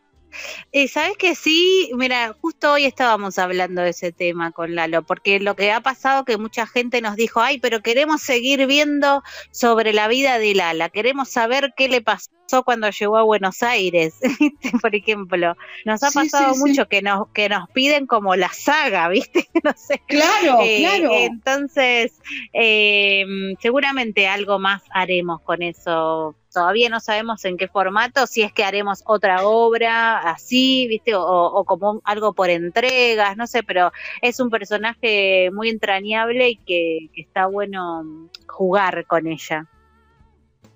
Eh, 0.71 0.89
Sabes 0.89 1.17
que 1.19 1.35
sí, 1.35 1.91
mira, 1.95 2.35
justo 2.41 2.73
hoy 2.73 2.85
estábamos 2.85 3.39
hablando 3.39 3.83
de 3.83 3.91
ese 3.91 4.13
tema 4.13 4.53
con 4.53 4.75
Lalo, 4.75 5.03
porque 5.03 5.41
lo 5.41 5.57
que 5.57 5.73
ha 5.73 5.81
pasado 5.81 6.25
que 6.25 6.39
mucha 6.39 6.67
gente 6.67 7.01
nos 7.01 7.17
dijo, 7.17 7.41
ay, 7.41 7.59
pero 7.59 7.83
queremos 7.83 8.23
seguir 8.23 8.67
viendo 8.67 9.23
sobre 9.51 9.93
la 9.93 10.09
vida 10.09 10.39
de 10.39 10.55
Lala, 10.55 10.89
queremos 10.89 11.29
saber 11.29 11.75
qué 11.77 11.89
le 11.89 12.01
pasó 12.01 12.31
cuando 12.63 12.91
llegó 12.91 13.17
a 13.17 13.23
Buenos 13.23 13.63
Aires, 13.63 14.17
por 14.83 14.95
ejemplo. 14.95 15.57
Nos 15.87 16.03
ha 16.03 16.11
pasado 16.11 16.55
mucho 16.57 16.88
que 16.88 17.01
nos 17.01 17.29
que 17.29 17.49
nos 17.49 17.71
piden 17.71 18.07
como 18.07 18.37
la 18.37 18.51
saga, 18.51 19.09
¿viste? 19.09 19.49
no 19.65 19.73
sé. 19.75 20.03
Claro, 20.07 20.59
eh, 20.62 20.79
claro. 20.81 21.11
Entonces, 21.15 22.12
eh, 22.53 23.25
seguramente 23.61 24.29
algo 24.29 24.59
más 24.59 24.83
haremos 24.91 25.41
con 25.41 25.62
eso 25.62 26.37
todavía 26.53 26.88
no 26.88 27.01
sabemos 27.01 27.45
en 27.45 27.57
qué 27.57 27.67
formato, 27.67 28.27
si 28.27 28.43
es 28.43 28.53
que 28.53 28.65
haremos 28.65 29.03
otra 29.07 29.47
obra 29.47 30.19
así, 30.19 30.87
¿viste? 30.88 31.15
O, 31.15 31.65
como 31.67 32.01
algo 32.05 32.35
por 32.35 32.51
entregas, 32.51 33.37
no 33.37 33.47
sé, 33.47 33.62
pero 33.62 33.91
es 34.21 34.38
un 34.38 34.51
personaje 34.51 35.51
muy 35.53 35.71
entrañable 35.71 36.51
y 36.51 36.57
que, 36.57 37.11
está 37.17 37.47
bueno 37.47 38.29
jugar 38.47 39.07
con 39.07 39.27
ella. 39.27 39.67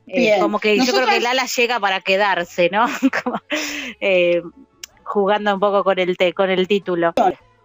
Eh, 0.07 0.37
como 0.40 0.61
que 0.61 0.77
yo 0.77 0.92
creo 0.92 1.07
que 1.07 1.21
Lala 1.21 1.47
llega 1.47 1.81
para 1.81 2.01
quedarse, 2.01 2.71
¿no? 2.71 2.87
Eh, 4.01 4.42
jugando 5.05 5.55
un 5.55 5.61
poco 5.61 5.85
con 5.85 5.99
el, 5.99 6.16
con 6.35 6.51
el 6.51 6.69
título. 6.69 7.14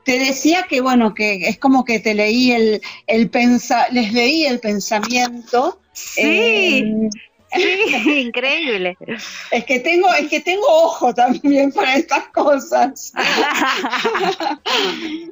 Te 0.04 0.20
decía 0.20 0.66
que, 0.68 0.82
bueno, 0.82 1.14
que 1.14 1.48
es 1.48 1.58
como 1.58 1.86
que 1.86 2.00
te 2.00 2.14
leí 2.14 2.52
el, 2.52 2.82
el 3.08 3.30
pensa 3.30 3.88
les 3.92 4.14
leí 4.14 4.46
el 4.46 4.60
pensamiento. 4.60 5.80
Sí. 5.94 6.22
Eh, 6.22 7.10
increíble. 8.22 8.98
Es 9.52 9.66
que 9.66 9.80
tengo, 9.80 10.14
es 10.14 10.30
que 10.30 10.40
tengo 10.40 10.66
ojo 10.68 11.14
también 11.14 11.72
para 11.76 11.96
estas 11.96 12.28
cosas. 12.30 13.14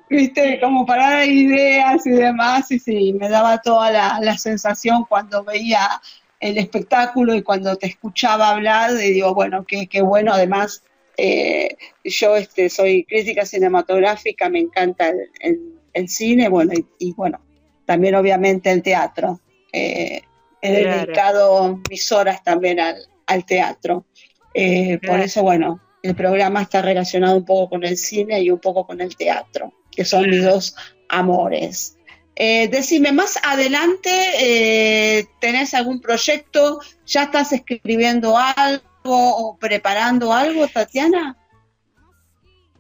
Viste, 0.10 0.60
como 0.60 0.86
para 0.86 1.12
dar 1.12 1.28
ideas 1.28 2.06
y 2.06 2.12
demás, 2.12 2.70
y 2.72 2.80
sí, 2.80 3.14
me 3.14 3.30
daba 3.30 3.62
toda 3.62 3.92
la, 3.92 4.38
sensación 4.38 5.06
cuando 5.08 5.44
veía 5.44 6.02
el 6.40 6.58
espectáculo 6.58 7.36
y 7.36 7.42
cuando 7.42 7.76
te 7.76 7.88
escuchaba 7.88 8.50
hablar, 8.50 8.92
y 8.92 9.12
digo, 9.12 9.34
bueno, 9.34 9.66
qué, 9.66 9.88
qué 9.88 10.02
bueno, 10.02 10.34
además, 10.34 10.84
eh, 11.18 11.76
yo 12.04 12.38
este, 12.38 12.70
soy 12.70 13.04
crítica 13.04 13.46
cinematográfica, 13.46 14.50
me 14.50 14.60
encanta 14.60 15.12
el, 15.42 16.08
cine, 16.08 16.48
bueno, 16.48 16.72
y, 16.98 17.12
bueno, 17.14 17.42
también 17.86 18.16
obviamente 18.16 18.72
el 18.72 18.82
teatro. 18.82 19.42
Eh, 19.74 20.22
he 20.62 20.72
dedicado 20.72 21.80
mis 21.90 22.10
horas 22.12 22.42
también 22.44 22.80
al, 22.80 23.46
teatro. 23.46 24.06
Eh, 24.54 24.98
por 25.06 25.20
eso, 25.20 25.44
bueno, 25.44 25.82
el 26.02 26.16
programa 26.16 26.62
está 26.62 26.82
relacionado 26.82 27.36
un 27.36 27.46
poco 27.46 27.72
con 27.72 27.84
el 27.84 27.98
cine 27.98 28.42
y 28.42 28.50
un 28.50 28.60
poco 28.60 28.88
con 28.88 29.02
el 29.02 29.16
teatro, 29.18 29.74
que 29.92 30.06
son 30.06 30.30
mis 30.30 30.44
dos 30.44 30.76
amores. 31.10 31.98
Eh, 32.42 32.70
decime, 32.70 33.12
más 33.12 33.38
adelante, 33.44 34.10
eh, 34.40 35.28
¿tenés 35.42 35.74
algún 35.74 36.00
proyecto? 36.00 36.80
¿Ya 37.06 37.24
estás 37.24 37.52
escribiendo 37.52 38.38
algo 38.38 38.82
o 39.04 39.58
preparando 39.58 40.32
algo, 40.32 40.66
Tatiana? 40.70 41.36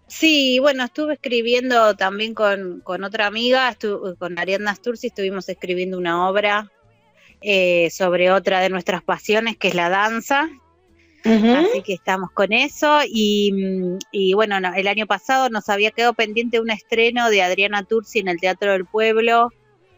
Sí, 0.08 0.60
bueno, 0.60 0.86
estuve 0.86 1.15
escribiendo 1.15 1.93
también 1.98 2.34
con, 2.34 2.82
otra 3.04 3.26
amiga, 3.26 3.76
con 4.17 4.39
Ariadna 4.39 4.74
Sturzi, 4.74 5.08
estuvimos 5.08 5.50
escribiendo 5.50 5.98
una 5.98 6.30
obra 6.30 6.72
eh, 7.41 7.89
sobre 7.91 8.32
otra 8.32 8.62
de 8.62 8.69
nuestras 8.69 9.04
pasiones, 9.04 9.58
que 9.58 9.67
es 9.67 9.76
la 9.76 9.89
danza. 9.89 10.50
Así 11.24 11.82
que 11.84 11.94
estamos 11.94 12.32
con 12.32 12.54
eso. 12.54 13.00
Y, 13.06 14.34
bueno, 14.34 14.58
el 14.76 14.88
año 14.88 15.08
pasado 15.08 15.50
nos 15.50 15.70
había 15.70 15.92
quedado 15.92 16.14
pendiente 16.14 16.60
un 16.60 16.70
estreno 16.70 17.30
de 17.30 17.42
Adriana 17.42 17.84
Tursi 17.84 18.20
en 18.20 18.28
el 18.28 18.40
Teatro 18.40 18.72
del 18.72 18.86
Pueblo, 18.86 19.50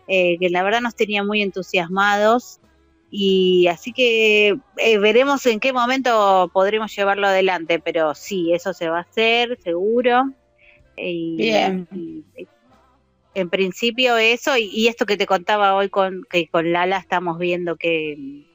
eh, 0.07 0.37
que 0.39 0.49
la 0.49 0.63
verdad 0.63 0.81
nos 0.81 0.95
tenía 0.95 1.23
muy 1.23 1.41
entusiasmados. 1.41 2.59
Y 3.09 3.67
así 3.67 3.91
que 3.91 4.57
eh, 4.77 4.97
veremos 4.97 5.45
en 5.45 5.59
qué 5.59 5.73
momento 5.73 6.49
podremos 6.53 6.95
llevarlo 6.95 7.27
adelante, 7.27 7.79
pero 7.79 8.15
sí, 8.15 8.53
eso 8.53 8.73
se 8.73 8.89
va 8.89 8.99
a 8.99 9.01
hacer, 9.01 9.59
seguro. 9.61 10.31
Bien 10.95 11.87
en 13.33 13.49
principio 13.49 14.17
eso 14.17 14.57
y, 14.57 14.87
esto 14.87 15.05
que 15.05 15.17
te 15.17 15.25
contaba 15.25 15.75
hoy 15.75 15.89
con 15.89 16.23
que 16.29 16.47
con 16.47 16.71
Lala 16.71 16.97
estamos 16.97 17.37
viendo 17.37 17.75
que 17.77 18.45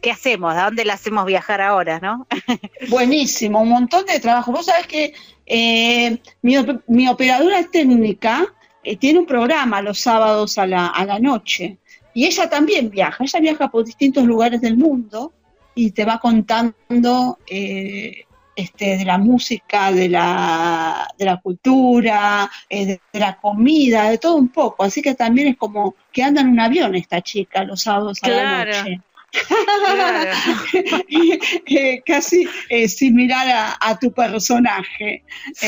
qué 0.00 0.10
hacemos, 0.10 0.54
a 0.54 0.64
dónde 0.64 0.84
la 0.84 0.94
hacemos 0.94 1.26
viajar 1.26 1.60
ahora, 1.60 2.00
¿no? 2.00 2.26
Buenísimo, 2.88 3.60
un 3.60 3.68
montón 3.70 4.06
de 4.06 4.20
trabajo. 4.20 4.52
Vos 4.52 4.66
sabés 4.66 4.86
que 4.86 5.14
eh, 5.46 6.18
mi, 6.42 7.08
operadora 7.08 7.62
técnica 7.70 8.46
eh, 8.82 8.96
tiene 8.96 9.18
un 9.18 9.26
programa 9.26 9.82
los 9.82 9.98
sábados 9.98 10.58
a 10.58 10.66
la, 10.66 10.86
a 10.86 11.04
la 11.04 11.18
noche 11.18 11.78
y 12.14 12.26
ella 12.26 12.48
también 12.48 12.90
viaja, 12.90 13.22
ella 13.22 13.40
viaja 13.40 13.68
por 13.68 13.84
distintos 13.84 14.24
lugares 14.24 14.60
del 14.60 14.76
mundo 14.76 15.32
y 15.74 15.92
te 15.92 16.04
va 16.04 16.18
contando 16.18 17.38
eh, 17.46 18.24
este, 18.56 18.96
de 18.96 19.04
la 19.04 19.18
música, 19.18 19.92
de 19.92 20.08
la, 20.08 21.08
de 21.16 21.24
la 21.24 21.36
cultura, 21.36 22.50
eh, 22.68 22.98
de, 23.12 23.20
la 23.20 23.36
comida, 23.36 24.10
de 24.10 24.18
todo 24.18 24.34
un 24.34 24.48
poco. 24.48 24.82
Así 24.82 25.00
que 25.00 25.14
también 25.14 25.46
es 25.46 25.56
como 25.56 25.94
que 26.10 26.24
anda 26.24 26.40
en 26.40 26.48
un 26.48 26.58
avión 26.58 26.96
esta 26.96 27.22
chica 27.22 27.62
los 27.62 27.82
sábados 27.82 28.18
a 28.22 28.28
la 28.28 28.64
noche. 28.64 29.00
Claro. 29.30 30.30
Eh, 31.70 32.02
casi 32.04 32.48
similar 32.88 33.76
a, 33.80 33.98
tu 33.98 34.12
personaje. 34.12 35.22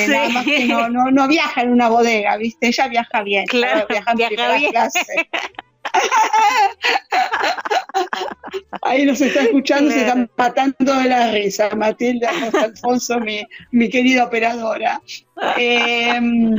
Nada 0.08 0.28
más 0.30 0.44
que 0.44 0.64
no, 0.64 0.88
no, 0.88 1.10
no, 1.10 1.28
viaja 1.28 1.62
en 1.62 1.70
una 1.70 1.88
bodega, 1.88 2.36
¿viste? 2.36 2.68
Ella 2.68 2.88
viaja 2.88 3.22
bien. 3.22 3.46
Claro, 3.46 3.86
viaja 3.88 4.10
en 4.12 4.16
viaja 4.16 4.56
bien. 4.56 4.72
clase. 4.72 5.00
Ahí 8.82 9.04
nos 9.04 9.20
está 9.20 9.42
escuchando, 9.42 9.90
se 9.90 10.00
están 10.00 10.30
matando 10.36 10.94
de 10.94 11.08
la 11.08 11.30
risa, 11.30 11.70
Matilda 11.74 12.30
Alfonso, 12.60 13.20
mi, 13.20 13.88
querida 13.88 14.24
operadora. 14.24 15.00
Em, 15.56 16.56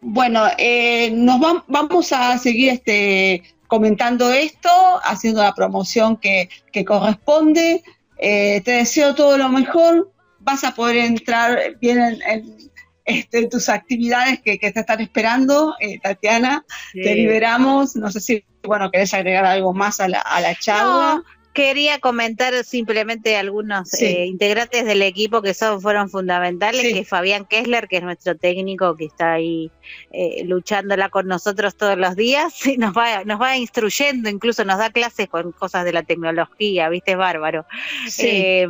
bueno, 0.00 0.46
eh, 0.58 1.10
nos 1.12 1.40
vamos 1.66 2.12
a 2.12 2.38
seguir 2.38 2.70
este, 2.70 3.42
comentando 3.74 4.30
esto, 4.30 4.70
haciendo 5.02 5.42
la 5.42 5.52
promoción 5.52 6.16
que, 6.16 6.48
corresponde. 6.86 7.82
Eh, 8.18 8.60
te 8.64 8.70
deseo 8.70 9.16
todo 9.16 9.36
lo 9.36 9.48
mejor. 9.48 10.12
Vas 10.38 10.62
a 10.62 10.76
poder 10.76 10.98
entrar 10.98 11.76
bien 11.80 11.98
en, 11.98 12.70
este, 13.04 13.48
tus 13.48 13.68
actividades 13.68 14.40
que, 14.40 14.58
te 14.58 14.78
están 14.78 15.00
esperando, 15.00 15.74
eh, 15.80 15.98
Tatiana. 15.98 16.64
Te 16.92 17.16
liberamos. 17.16 17.96
No 17.96 18.12
sé 18.12 18.20
si, 18.20 18.44
bueno, 18.62 18.92
querés 18.92 19.12
agregar 19.12 19.44
algo 19.44 19.74
más 19.74 19.98
a 19.98 20.06
la, 20.06 20.20
a 20.20 20.40
la 20.40 20.54
charla. 20.54 21.24
Quería 21.54 22.00
comentar 22.00 22.52
simplemente 22.64 23.36
algunos 23.36 23.94
eh, 24.02 24.26
integrantes 24.26 24.84
del 24.84 25.00
equipo 25.02 25.40
que 25.40 25.54
son 25.54 25.80
fueron 25.80 26.10
fundamentales, 26.10 26.92
que 26.92 27.04
Fabián 27.04 27.46
Kessler, 27.46 27.86
que 27.88 27.98
es 27.98 28.02
nuestro 28.02 28.36
técnico 28.36 28.96
que 28.96 29.04
está 29.06 29.34
ahí 29.34 29.70
eh, 30.10 30.44
luchándola 30.44 31.08
con 31.08 31.28
nosotros 31.28 31.76
todos 31.76 31.96
los 31.96 32.16
días, 32.16 32.54
y 32.66 32.76
nos 32.76 32.92
va, 32.92 33.24
nos 33.24 33.40
va 33.40 33.56
instruyendo, 33.56 34.28
incluso 34.28 34.64
nos 34.64 34.78
da 34.78 34.90
clases 34.90 35.28
con 35.28 35.52
cosas 35.52 35.84
de 35.84 35.92
la 35.92 36.02
tecnología, 36.02 36.88
viste, 36.88 37.12
es 37.12 37.16
bárbaro. 37.16 37.64
Sí. 38.08 38.66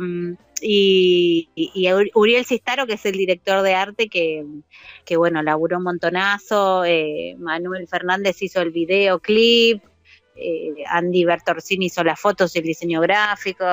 Y, 0.61 1.49
Uriel 2.13 2.45
Cistaro, 2.45 2.87
que 2.87 2.93
es 2.93 3.05
el 3.05 3.13
director 3.13 3.61
de 3.61 3.73
arte, 3.73 4.07
que, 4.07 4.45
bueno, 5.17 5.41
laburó 5.41 5.77
un 5.77 5.83
montonazo, 5.83 6.85
eh, 6.85 7.35
Manuel 7.39 7.87
Fernández 7.87 8.41
hizo 8.41 8.61
el 8.61 8.71
videoclip, 8.71 9.83
eh, 10.35 10.83
Andy 10.87 11.23
Bertorsini 11.23 11.85
hizo 11.85 12.03
las 12.03 12.19
fotos 12.19 12.55
y 12.55 12.59
el 12.59 12.65
diseño 12.65 13.01
gráfico, 13.01 13.65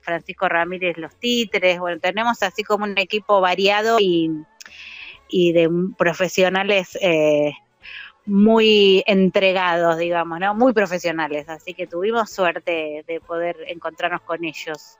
Francisco 0.00 0.48
Ramírez 0.48 0.96
los 0.96 1.14
títeres, 1.16 1.78
bueno, 1.78 2.00
tenemos 2.00 2.42
así 2.42 2.62
como 2.62 2.84
un 2.84 2.96
equipo 2.98 3.40
variado 3.40 3.98
y, 4.00 4.44
de 5.30 5.70
profesionales 5.96 6.98
eh, 7.00 7.52
muy 8.26 9.02
entregados, 9.06 9.98
digamos, 9.98 10.40
¿no? 10.40 10.54
Muy 10.54 10.72
profesionales, 10.72 11.48
así 11.48 11.74
que 11.74 11.86
tuvimos 11.86 12.30
suerte 12.30 13.04
de 13.06 13.20
poder 13.20 13.56
encontrarnos 13.68 14.22
con 14.22 14.44
ellos 14.44 14.96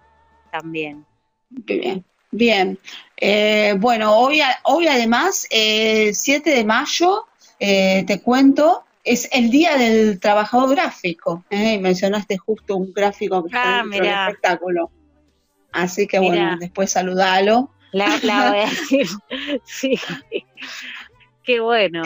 también. 0.51 1.05
Bien, 1.51 2.05
bien. 2.31 2.79
Eh, 3.17 3.75
bueno, 3.79 4.17
hoy, 4.17 4.41
hoy 4.65 4.87
además, 4.87 5.47
eh, 5.51 6.13
7 6.15 6.51
de 6.51 6.65
mayo, 6.65 7.27
te 7.59 8.21
cuento, 8.23 8.85
es 9.05 9.29
el 9.33 9.51
Día 9.51 9.77
del 9.77 10.21
Trabajador 10.21 10.71
Gráfico. 10.71 11.45
¿eh? 11.51 11.79
mencionaste 11.79 12.39
justo 12.39 12.77
un 12.77 12.93
gráfico 12.93 13.43
que 13.43 13.49
está 13.49 13.81
ah, 13.81 13.83
dentro 13.83 14.05
del 14.05 14.29
espectáculo. 14.29 14.91
Así 15.73 16.07
que 16.07 16.19
bueno, 16.19 16.57
después 16.59 16.91
saludalo. 16.91 17.71
La, 17.93 18.19
la 18.23 18.51
voy 18.51 18.61
a 18.61 18.67
decir. 18.67 19.07
sí. 19.65 19.99
Qué 21.45 21.61
bueno. 21.61 22.03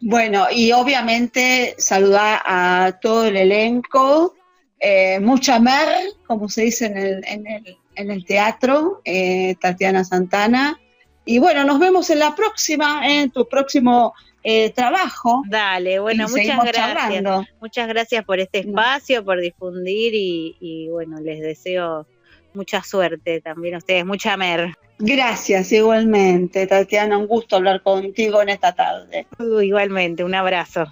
bueno, 0.00 0.46
y 0.50 0.72
obviamente 0.72 1.74
saludar 1.78 2.42
a 2.44 2.98
todo 3.00 3.26
el 3.26 3.36
elenco, 3.36 4.34
eh, 4.78 5.20
mucha 5.20 5.58
mer, 5.58 5.88
como 6.26 6.48
se 6.48 6.62
dice 6.62 6.86
en 6.86 6.98
el, 6.98 7.24
en 7.26 7.46
el, 7.46 7.78
en 7.94 8.10
el 8.10 8.24
teatro, 8.24 9.00
eh, 9.04 9.56
Tatiana 9.60 10.04
Santana. 10.04 10.78
Y 11.24 11.38
bueno, 11.38 11.64
nos 11.64 11.78
vemos 11.78 12.08
en 12.10 12.20
la 12.20 12.34
próxima, 12.34 13.08
en 13.08 13.30
tu 13.30 13.48
próximo 13.48 14.14
eh, 14.48 14.70
trabajo. 14.70 15.42
Dale, 15.48 15.98
bueno, 15.98 16.28
muchas 16.28 16.64
gracias. 16.64 17.24
Muchas 17.60 17.88
gracias 17.88 18.24
por 18.24 18.38
este 18.38 18.60
espacio, 18.60 19.24
por 19.24 19.40
difundir 19.40 20.12
y, 20.14 20.88
bueno, 20.88 21.18
les 21.20 21.40
deseo 21.40 22.06
mucha 22.54 22.80
suerte 22.84 23.40
también 23.40 23.74
a 23.74 23.78
ustedes, 23.78 24.06
mucha 24.06 24.36
mer. 24.36 24.72
Gracias, 25.00 25.72
igualmente, 25.72 26.64
Tatiana, 26.68 27.18
un 27.18 27.26
gusto 27.26 27.56
hablar 27.56 27.82
contigo 27.82 28.40
en 28.40 28.50
esta 28.50 28.72
tarde. 28.72 29.26
igualmente, 29.64 30.22
un 30.22 30.36
abrazo. 30.36 30.86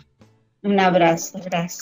Un 0.62 0.80
abrazo, 0.80 1.38
gracias. 1.44 1.72